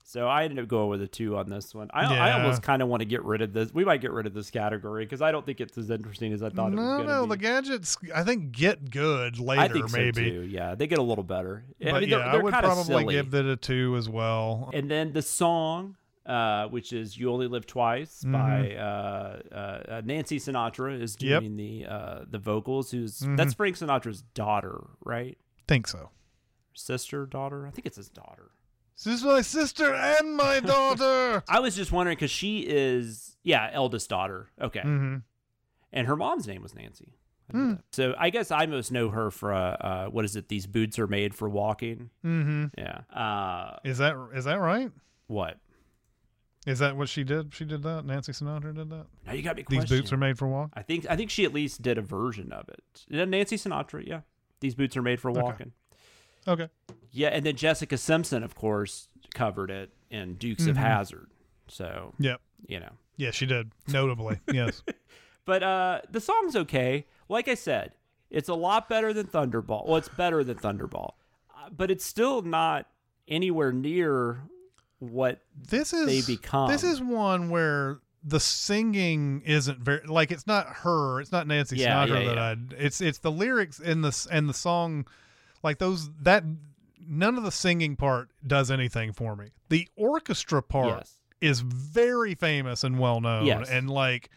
[0.04, 1.88] So I ended up going with a two on this one.
[1.92, 3.74] I, I almost kind of want to get rid of this.
[3.74, 6.42] We might get rid of this category because I don't think it's as interesting as
[6.44, 9.92] I thought it was no no the gadgets i think get good later I think
[9.92, 10.40] maybe so.
[10.42, 11.64] Yeah, they get a little better.
[11.84, 13.14] I mean, yeah they're, i they're would probably silly.
[13.14, 17.46] give it a two as well And then the song, uh, which is "You Only
[17.46, 21.28] Live Twice" by uh, uh, uh, Nancy Sinatra, is Mm-hmm.
[21.28, 21.40] Yep.
[21.40, 22.90] doing the uh, the vocals.
[22.90, 23.36] Who's Mhm.
[23.36, 25.38] that's Frank Sinatra's daughter, right?
[25.68, 26.10] think so
[26.74, 27.66] Sister, daughter?
[27.66, 28.50] I think it's his daughter.
[28.96, 33.68] this is my sister and my daughter I was just wondering because she is, yeah,
[33.72, 34.50] eldest daughter.
[34.60, 34.80] Okay.
[34.82, 35.16] hmm
[35.92, 37.14] and her mom's name was Nancy.
[37.52, 37.78] That.
[37.92, 40.48] So I guess I most know her for uh, uh, what is it?
[40.48, 42.10] These boots are made for walking.
[42.22, 43.02] hmm Yeah.
[43.12, 44.90] Uh, Is that is that right?
[45.28, 45.58] what?
[46.66, 47.54] Is that what she did?
[47.54, 48.04] She did that.
[48.04, 49.06] Nancy Sinatra did that.
[49.24, 49.64] Now you got me.
[49.68, 50.72] These boots are made for walking.
[50.76, 52.82] I think I think she at least did a version of it.
[53.28, 54.04] Nancy Sinatra.
[54.06, 54.20] Yeah.
[54.60, 55.72] These boots are made for walking.
[56.48, 56.68] Okay.
[57.12, 60.80] Yeah, and then Jessica Simpson, of course, covered it in Dukes of Mhm.
[60.80, 61.30] Hazard.
[61.68, 62.40] So Yep.
[62.66, 63.70] you know, Yeah, she did.
[63.88, 64.82] Notably, yes.
[65.44, 67.06] But uh, the song's okay.
[67.28, 67.92] Like I said,
[68.30, 69.86] it's a lot better than Thunderball.
[69.86, 71.12] Well, it's better than Thunderball,
[71.56, 72.88] uh, but it's still not
[73.28, 74.42] anywhere near
[74.98, 76.68] what This is they become.
[76.70, 81.20] This is one where the singing isn't very like it's not her.
[81.20, 82.76] It's not Nancy Yeah, Sinatra yeah, that yeah.
[82.78, 82.82] I.
[82.84, 85.06] It's it's the lyrics in the and the song,
[85.62, 86.44] like those that
[87.08, 89.50] none of the singing part does anything for me.
[89.68, 91.12] The orchestra part Yes.
[91.40, 93.68] is very famous and well known Yes.
[93.70, 94.30] and like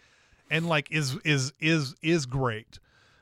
[0.52, 2.80] and like is is is is great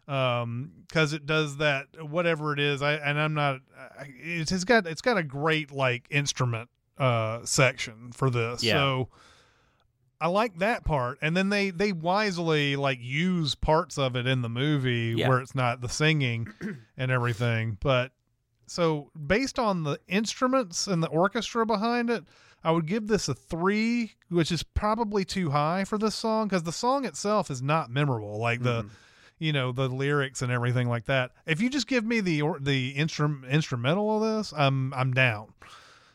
[0.08, 3.60] um because it does that whatever it is i and i'm not
[4.00, 8.74] I, it's, it's got it's got a great like instrument uh section for this Yeah.
[8.74, 9.10] so
[10.20, 14.42] i like that part and then they they wisely like use parts of it in
[14.42, 15.30] the movie Yeah.
[15.30, 16.48] where it's not the singing
[16.98, 18.12] and everything but
[18.66, 22.24] so based on the instruments and the orchestra behind it
[22.64, 26.64] i would give this a three which is probably too high for this song because
[26.64, 28.88] the song itself is not memorable like the Mm-hmm.
[29.40, 32.58] you know the lyrics and everything like that if you just give me the or,
[32.60, 35.54] the instrum, instrumental of this i'm i'm down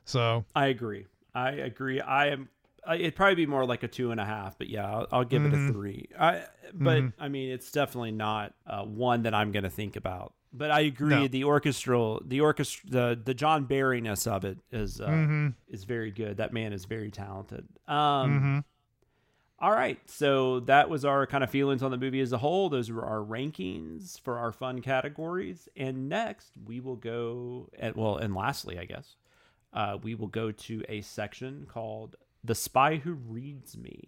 [0.05, 1.07] so I agree.
[1.35, 2.01] I agree.
[2.01, 2.49] I am.
[2.87, 5.25] I- It'd probably be more like a two and a half, but yeah, I'll, I'll
[5.25, 6.09] give it a three.
[6.19, 6.43] I,
[6.75, 10.33] but I mean, it's definitely not uh, one that I'm going to think about.
[10.53, 11.09] But I agree.
[11.15, 11.29] No.
[11.29, 15.49] The orchestral, the orchestra, the the John Barryness of it is uh, Mm-hmm.
[15.69, 16.37] is very good.
[16.39, 17.67] That man is very talented.
[17.89, 18.65] Um,
[19.59, 22.69] all right, so that was our kind of feelings on the movie as a whole.
[22.69, 25.69] Those were our rankings for our fun categories.
[25.77, 29.15] And next, we will go and well, and lastly, I guess,
[29.73, 34.01] uh, we will go to a section called "The Spy Who Reads Me."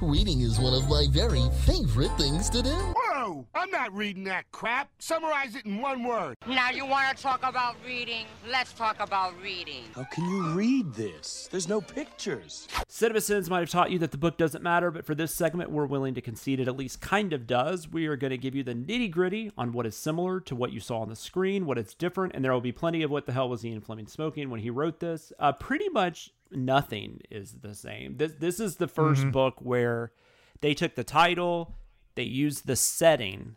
[0.00, 2.70] Reading is one of my very favorite things to do.
[2.70, 3.46] Whoa!
[3.54, 4.90] I'm not reading that crap.
[4.98, 6.36] Summarize it in one word.
[6.46, 8.26] Now you want to talk about reading?
[8.48, 9.84] Let's talk about reading.
[9.94, 11.48] How can you read this?
[11.50, 12.68] There's no pictures.
[12.88, 15.86] Citizens might have taught you that the book doesn't matter, but for this segment, we're
[15.86, 17.88] willing to concede it at least kind of does.
[17.88, 20.72] We are going to give you the nitty gritty on what is similar to what
[20.72, 23.26] you saw on the screen, what is different, and there will be plenty of what
[23.26, 25.32] the hell was Ian Fleming smoking when he wrote this.
[25.38, 28.16] Uh, pretty much nothing is the same.
[28.16, 29.30] This this is the 1st mm-hmm.
[29.30, 30.12] book where
[30.60, 31.74] they took the title,
[32.14, 33.56] they used the setting,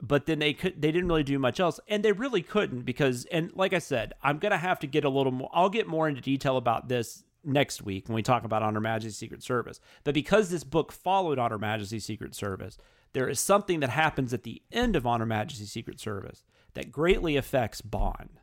[0.00, 3.24] but then they could they didn't really do much else and they really couldn't because
[3.32, 6.06] and like i said i'm gonna have to get a little more i'll get more
[6.06, 9.80] into detail about this next week when we talk about On Her Majesty's Secret Service.
[10.04, 12.76] But because this book followed On Her Majesty's Secret Service
[13.12, 16.44] there is something that happens at the end of On Her Majesty's Secret Service
[16.74, 18.40] that greatly affects bond.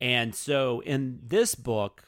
[0.00, 2.04] And so in this book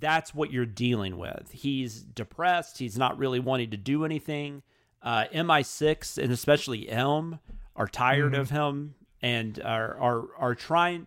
[0.00, 1.50] that's what you're dealing with.
[1.52, 2.78] He's depressed.
[2.78, 4.62] He's not really wanting to do anything.
[5.02, 7.40] Uh, MI6 and especially M
[7.74, 8.56] are tired of mm-hmm.
[8.56, 11.06] him and are are are trying.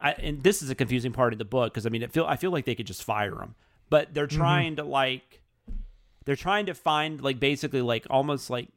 [0.00, 2.24] I, and this is a confusing part of the book because I mean, it feel
[2.26, 3.54] I feel like they could just fire him,
[3.90, 4.38] but they're mm-hmm.
[4.38, 5.42] trying to like
[6.24, 8.68] they're trying to find like basically like almost like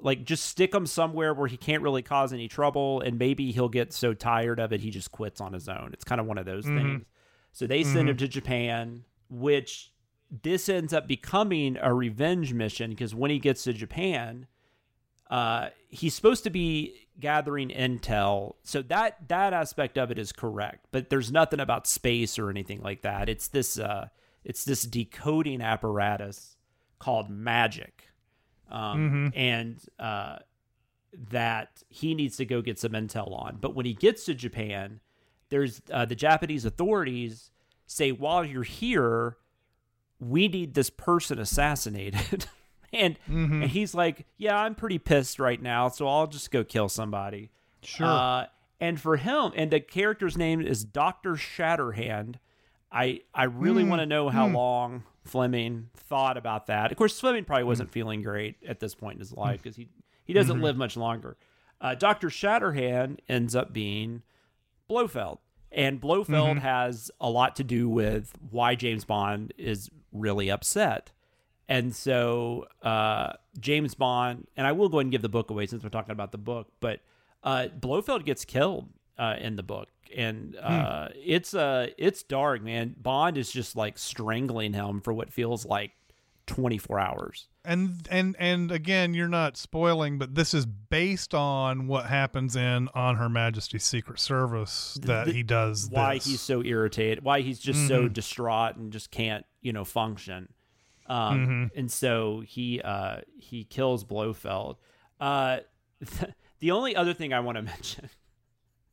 [0.00, 3.68] like just stick him somewhere where he can't really cause any trouble and maybe he'll
[3.68, 6.36] get so tired of it he just quits on his own it's kind of one
[6.36, 6.76] of those mm-hmm.
[6.76, 7.04] things
[7.54, 9.90] so they send him to japan which
[10.42, 14.46] this ends up becoming a revenge mission because when he gets to japan
[15.30, 18.54] uh, he's supposed to be gathering intel.
[18.62, 22.82] So that that aspect of it is correct but there's nothing about space or anything
[22.82, 23.30] like that.
[23.30, 24.08] It's this uh
[24.44, 26.56] it's this decoding apparatus
[26.98, 28.10] called magic.
[28.70, 30.36] Um, and uh,
[31.30, 33.58] that he needs to go get some intel on.
[33.60, 35.00] But when he gets to Japan,
[35.54, 37.52] there's uh, the Japanese authorities
[37.86, 39.36] say, while you're here,
[40.18, 42.46] we need this person assassinated.
[42.92, 46.88] and and he's like, yeah, I'm pretty pissed right now, so I'll just go kill
[46.88, 47.52] somebody.
[47.82, 48.04] Sure.
[48.04, 48.46] Uh,
[48.80, 52.40] and for him, and the character's name is Doctor Shatterhand.
[52.90, 56.90] I I really want to know how long Fleming thought about that.
[56.90, 59.86] Of course, Fleming probably wasn't feeling great at this point in his life because he
[60.24, 61.36] he doesn't live much longer.
[61.80, 64.22] Uh, Doctor Shatterhand ends up being
[64.88, 65.38] Blofeld,
[65.74, 71.10] and Blofeld has a lot to do with why James Bond is really upset.
[71.68, 75.66] And so uh, James Bond, and I will go ahead and give the book away
[75.66, 77.00] since we're talking about the book, but
[77.42, 78.88] uh, Blofeld gets killed
[79.18, 82.94] uh, in the book, and uh, it's uh, it's dark, man.
[82.98, 85.92] Bond is just like strangling him for what feels like
[86.46, 87.48] twenty four hours.
[87.64, 92.88] and and and again you're not spoiling but this is based on what happens in
[92.94, 96.26] on her majesty's secret service that th- he does Why this.
[96.26, 100.52] he's so irritated, why he's just so distraught and just can't you know function.
[101.06, 104.76] Um, and so he uh, he kills Blofeld.
[105.20, 105.58] Uh,
[106.60, 108.08] the only other thing I want to mention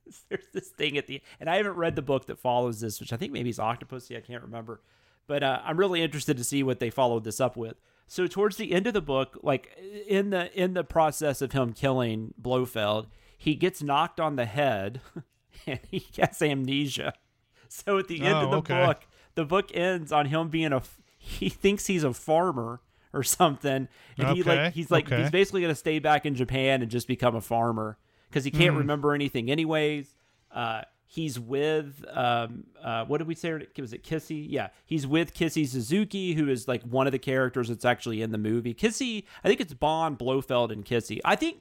[0.05, 2.99] is there's this thing at the and I haven't read the book that follows this,
[2.99, 4.17] which I think maybe is Octopussy.
[4.17, 4.81] I can't remember,
[5.27, 7.75] but uh, I'm really interested to see what they followed this up with.
[8.07, 9.77] So towards the end of the book, like
[10.07, 13.07] in the in the process of him killing Blofeld,
[13.37, 14.99] he gets knocked on the head
[15.65, 17.13] and he gets amnesia.
[17.69, 18.85] So at the end Oh, of the okay.
[18.85, 19.01] book,
[19.35, 20.81] the book ends on him being a
[21.17, 22.81] he thinks he's a farmer
[23.13, 23.87] or something
[24.17, 25.21] and he like he's like okay.
[25.21, 27.97] he's basically going to stay back in Japan and just become a farmer
[28.31, 30.15] cuz he can't remember anything anyways.
[30.51, 30.81] Uh
[31.11, 34.45] he's with um uh what did we say was it Kissy?
[34.49, 38.31] Yeah, he's with Kissy Suzuki who is like one of the characters that's actually in
[38.31, 38.73] the movie.
[38.73, 41.19] Kissy, I think it's Bond, Blofeld and Kissy.
[41.25, 41.57] I think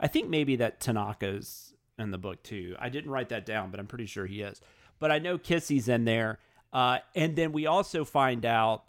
[0.00, 2.76] I think maybe that Tanaka's in the book too.
[2.78, 4.62] I didn't write that down, but I'm pretty sure he is.
[4.98, 6.38] But I know Kissy's in there.
[6.72, 8.84] Uh, and then we also find out,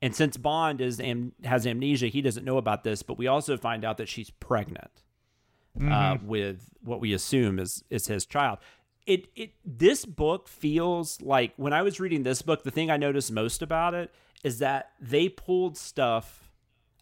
[0.00, 3.02] and since Bond is am- has amnesia, he doesn't know about this.
[3.02, 5.02] But we also find out that she's pregnant
[5.80, 8.58] uh, with what we assume is is his child.
[9.06, 12.96] It it this book feels like when I was reading this book, the thing I
[12.96, 14.12] noticed most about it
[14.44, 16.50] is that they pulled stuff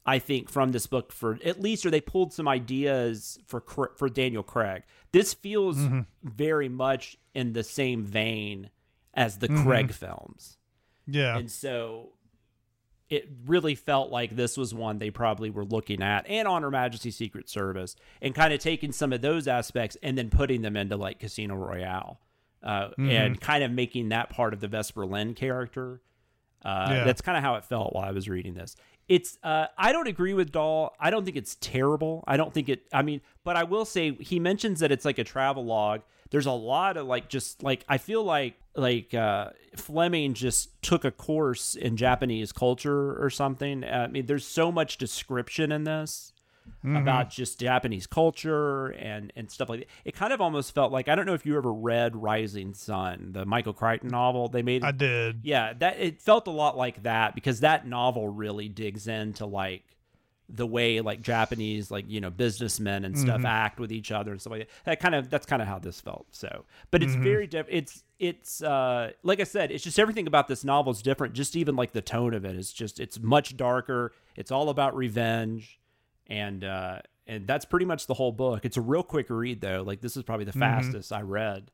[0.09, 3.61] I think from this book for at least, or they pulled some ideas for
[3.95, 4.85] for Daniel Craig.
[5.13, 6.01] This feels mm-hmm.
[6.23, 8.71] very much in the same vein
[9.13, 9.65] as the mm-hmm.
[9.65, 10.57] Craig films,
[11.07, 11.37] Yeah.
[11.37, 12.13] and so
[13.11, 16.71] it really felt like this was one they probably were looking at, and on Her
[16.71, 20.77] Majesty's Secret Service, and kind of taking some of those aspects and then putting them
[20.77, 22.21] into like Casino Royale,
[22.63, 26.01] uh, and kind of making that part of the Vesper Lynd character.
[26.65, 27.05] Uh, Yeah.
[27.05, 28.77] That's kind of how it felt while I was reading this.
[29.09, 30.95] It's uh, I don't agree with Dahl.
[31.01, 32.25] I don't think it's terrible.
[32.27, 32.83] I don't think it.
[32.93, 36.03] I mean, but I will say he mentions that it's like a travel log.
[36.31, 41.05] There's a lot of like just like I feel like like uh, Fleming just took
[41.05, 43.85] a course in Japanese culture or something.
[43.85, 46.33] I mean, there's so much description in this
[46.85, 49.89] about just Japanese culture and and stuff like that.
[50.05, 53.33] It kind of almost felt like I don't know if you ever read Rising Sun,
[53.33, 54.49] the Michael Crichton novel.
[54.49, 55.41] They made I did.
[55.43, 59.85] yeah, that it felt a lot like that because that novel really digs into like
[60.51, 64.41] the way like Japanese like you know businessmen and stuff act with each other and
[64.41, 64.69] stuff like that.
[64.85, 66.27] That kind of that's kind of how this felt.
[66.31, 67.77] So, but it's very different.
[67.77, 71.35] It's it's uh like I said, it's just everything about this novel is different.
[71.35, 74.13] Just even like the tone of it is just it's much darker.
[74.37, 75.79] It's all about revenge,
[76.27, 78.65] and uh and that's pretty much the whole book.
[78.65, 79.83] It's a real quick read though.
[79.87, 81.71] Like this is probably the fastest I read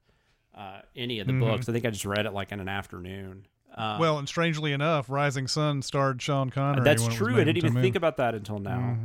[0.55, 1.69] uh any of the books.
[1.69, 3.47] I think I just read it like in an afternoon.
[3.75, 6.85] Uh, Well, and strangely enough, Rising Sun starred Sean Connery.
[6.85, 7.35] that's when it was true.
[7.41, 8.97] I didn't even think about that until now.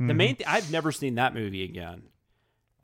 [0.00, 2.02] The main thing I've never seen that movie again.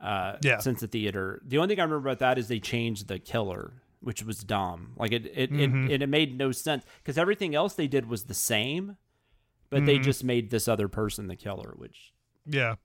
[0.01, 0.59] Uh, Yeah.
[0.59, 1.41] since the theater.
[1.45, 4.91] The only thing I remember about that is they changed the killer, which was dumb.
[4.97, 5.89] Like it, it, Mm-hmm.
[5.89, 8.97] it, it, made no sense because everything else they did was the same,
[9.69, 9.85] but Mm-hmm.
[9.87, 12.13] they just made this other person the killer, which
[12.45, 12.75] Yeah.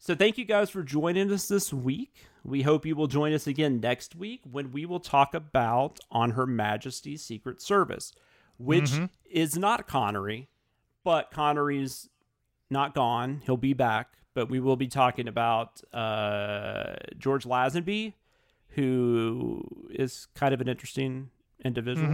[0.00, 2.24] So thank you guys for joining us this week.
[2.44, 6.30] We hope you will join us again next week when we will talk about On
[6.30, 8.12] Her Majesty's Secret Service,
[8.58, 8.90] which
[9.30, 10.48] is not Connery,
[11.04, 12.08] but Connery's
[12.70, 13.42] not gone.
[13.44, 18.14] He'll be back, but we will be talking about uh, George Lazenby,
[18.70, 21.30] who is kind of an interesting
[21.64, 22.08] individual.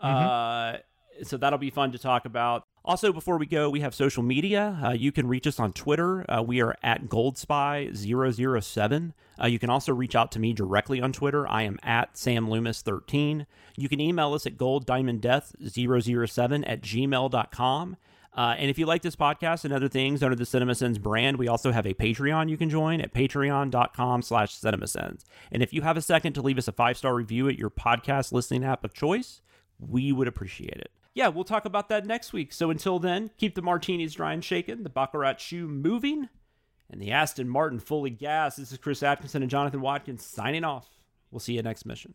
[0.00, 0.76] Uh,
[1.22, 2.64] so that'll be fun to talk about.
[2.84, 4.78] Also, before we go, we have social media.
[4.82, 6.24] Uh, you can reach us on Twitter.
[6.30, 9.12] Uh, we are at GoldSpy007.
[9.40, 11.46] Uh, you can also reach out to me directly on Twitter.
[11.46, 13.44] I am at SamLoomis13.
[13.76, 17.96] You can email us at golddiamonddeath007 at gmail.com.
[18.32, 21.48] Uh, and if you like this podcast and other things under the CinemaSins brand, we
[21.48, 25.24] also have a Patreon you can join at patreon.com slash cinemasins.
[25.50, 28.32] And if you have a second to leave us a five-star review at your podcast
[28.32, 29.42] listening app of choice,
[29.80, 30.92] we would appreciate it.
[31.14, 32.52] Yeah, we'll talk about that next week.
[32.52, 36.28] So until then, keep the martinis dry and shaken, the Baccarat shoe moving,
[36.88, 38.58] and the Aston Martin fully gassed.
[38.58, 40.88] This is Chris Atkinson and Jonathan Watkins signing off.
[41.30, 42.14] We'll see you next mission.